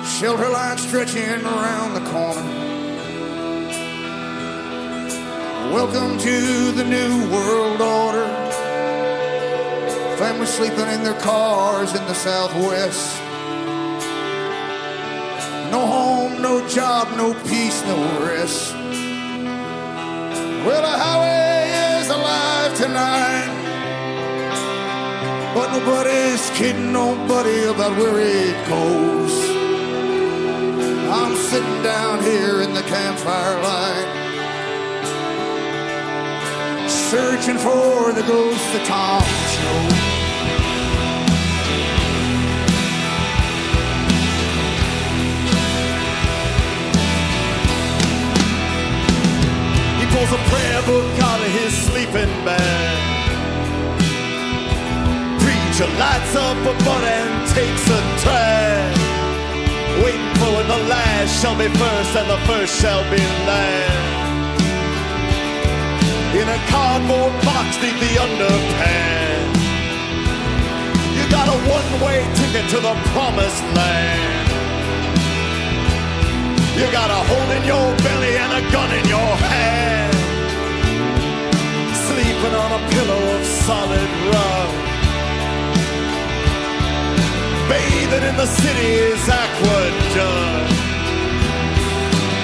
Shelter 0.06 0.50
line 0.50 0.76
stretching 0.76 1.42
around 1.42 1.94
the 1.94 2.04
corner. 2.10 2.48
Welcome 5.72 6.18
to 6.18 6.72
the 6.72 6.84
New 6.84 7.30
World 7.32 7.80
Order. 7.80 8.59
Families 10.20 10.50
sleeping 10.50 10.86
in 10.90 11.02
their 11.02 11.18
cars 11.18 11.94
in 11.94 12.04
the 12.04 12.12
southwest. 12.12 13.18
No 15.72 15.86
home, 15.86 16.42
no 16.42 16.60
job, 16.68 17.08
no 17.16 17.32
peace, 17.48 17.82
no 17.86 17.96
rest. 18.26 18.74
Well, 20.66 20.82
the 20.82 20.94
highway 21.04 22.02
is 22.02 22.10
alive 22.10 22.76
tonight. 22.76 23.50
But 25.54 25.72
nobody's 25.72 26.50
kidding 26.50 26.92
nobody 26.92 27.64
about 27.64 27.96
where 27.96 28.20
it 28.20 28.68
goes. 28.68 29.34
I'm 31.16 31.34
sitting 31.34 31.82
down 31.82 32.22
here 32.22 32.60
in 32.60 32.74
the 32.74 32.82
campfire 32.82 33.62
light. 33.62 34.10
Searching 36.90 37.56
for 37.56 38.12
the 38.12 38.22
ghost 38.28 38.74
of 38.74 38.84
Tom 38.86 39.22
Jones. 39.56 39.99
Pulls 50.20 50.32
a 50.32 50.44
prayer 50.52 50.82
book 50.82 51.22
out 51.22 51.40
of 51.40 51.52
his 51.52 51.72
sleeping 51.72 52.32
bag. 52.44 52.98
Preacher 55.40 55.88
lights 55.96 56.34
up 56.36 56.58
a 56.60 56.74
butt 56.84 57.04
and 57.04 57.48
takes 57.56 57.84
a 57.88 58.00
drag. 58.20 58.96
Waiting 60.04 60.34
for 60.36 60.50
when 60.56 60.68
the 60.68 60.82
last 60.92 61.40
shall 61.40 61.56
be 61.56 61.68
first 61.68 62.12
and 62.20 62.28
the 62.28 62.40
first 62.48 62.72
shall 62.80 63.02
be 63.10 63.22
last. 63.48 64.20
In 66.36 66.48
a 66.48 66.60
cardboard 66.68 67.34
box 67.44 67.80
neath 67.80 68.00
the 68.04 68.12
underpants. 68.26 69.60
You 71.16 71.24
got 71.30 71.48
a 71.48 71.58
one-way 71.76 72.18
ticket 72.36 72.68
to 72.74 72.78
the 72.80 72.94
promised 73.12 73.64
land. 73.76 74.48
You 76.76 76.86
got 76.92 77.10
a 77.10 77.20
hole 77.28 77.50
in 77.56 77.64
your 77.64 77.88
belly 78.04 78.36
and 78.36 78.52
a 78.60 78.72
gun 78.72 78.90
in 78.98 79.08
your 79.08 79.32
hand. 79.48 80.09
Sleeping 82.40 82.58
on 82.58 82.72
a 82.72 82.88
pillow 82.88 83.36
of 83.36 83.44
solid 83.44 84.10
rock. 84.32 84.70
Bathing 87.68 88.24
in 88.30 88.36
the 88.38 88.46
city's 88.46 89.28
aqueduct. 89.28 90.72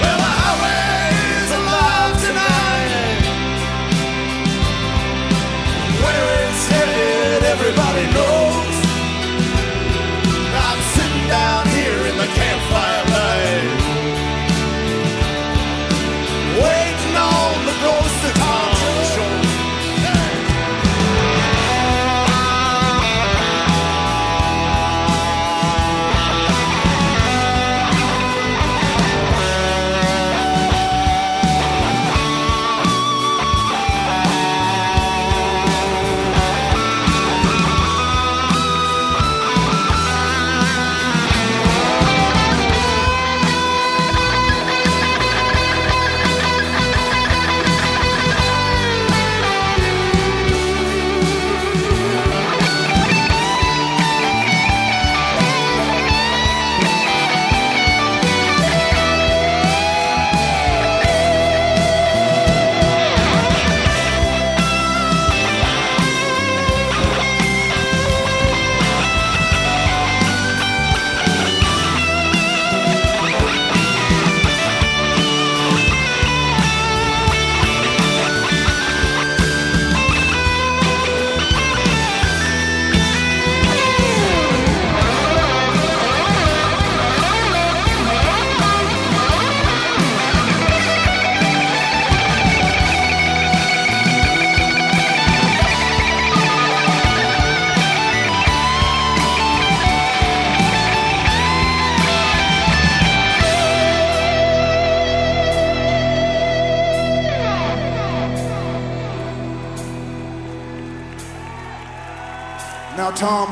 Well, 0.02 0.20
the 0.20 1.50
alive 1.60 2.14
tonight. 2.26 2.90
Where 6.04 6.28
it's 6.44 6.66
headed, 6.68 7.44
everybody 7.44 8.12
knows. 8.12 8.35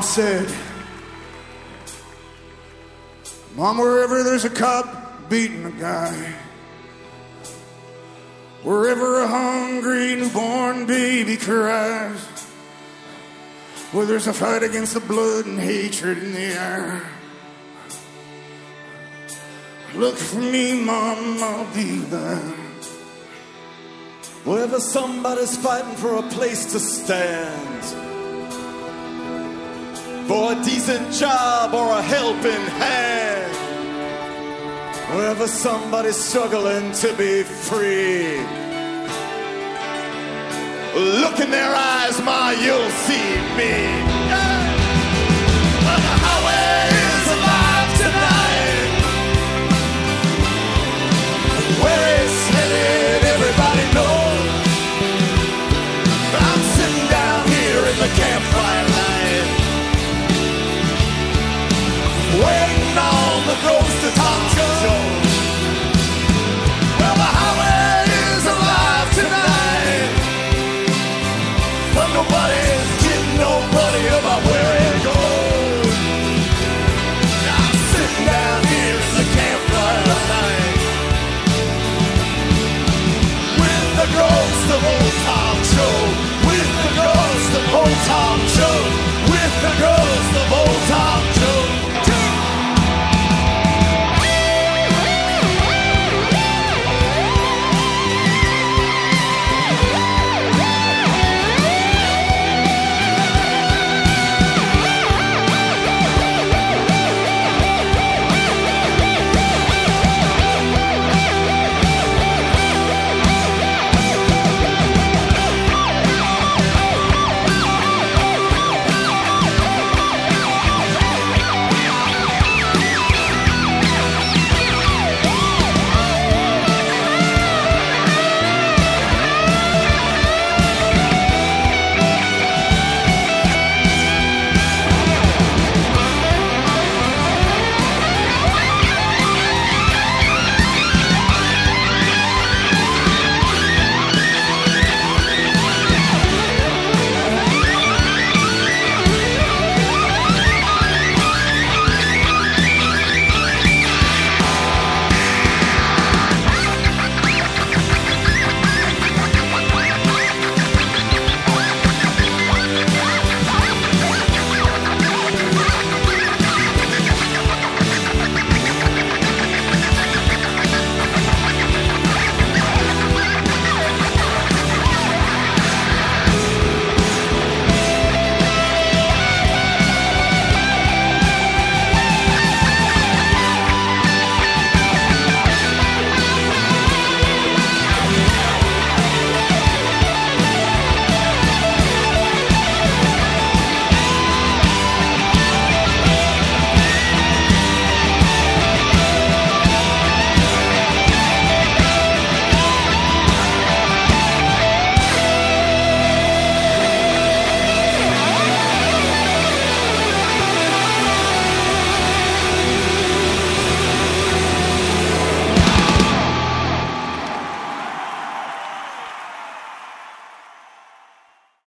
Said, 0.05 0.47
Mom, 3.55 3.79
wherever 3.79 4.21
there's 4.21 4.45
a 4.45 4.49
cop 4.49 5.29
beating 5.29 5.65
a 5.65 5.71
guy, 5.71 6.35
wherever 8.61 9.23
a 9.23 9.27
hungry 9.27 10.15
newborn 10.15 10.85
baby 10.85 11.37
cries, 11.37 12.19
where 13.91 14.05
there's 14.05 14.27
a 14.27 14.33
fight 14.33 14.61
against 14.61 14.93
the 14.93 14.99
blood 14.99 15.47
and 15.47 15.59
hatred 15.59 16.19
in 16.19 16.33
the 16.33 16.39
air. 16.39 17.01
Look 19.95 20.17
for 20.17 20.39
me, 20.39 20.83
Mom, 20.83 21.41
I'll 21.41 21.73
be 21.73 21.97
there. 21.97 22.53
Wherever 24.43 24.79
somebody's 24.79 25.57
fighting 25.57 25.95
for 25.95 26.15
a 26.15 26.23
place 26.29 26.71
to 26.73 26.79
stand, 26.79 28.14
for 30.27 30.53
a 30.53 30.55
decent 30.63 31.13
job 31.13 31.73
or 31.73 31.91
a 31.91 32.01
helping 32.01 32.65
hand, 32.81 33.55
wherever 35.15 35.47
somebody's 35.47 36.17
struggling 36.17 36.91
to 36.93 37.13
be 37.13 37.43
free. 37.43 38.39
Look 41.21 41.39
in 41.39 41.51
their 41.51 41.75
eyes, 41.75 42.19
Ma, 42.21 42.51
you'll 42.51 42.89
see 42.89 43.27
me. 43.57 44.54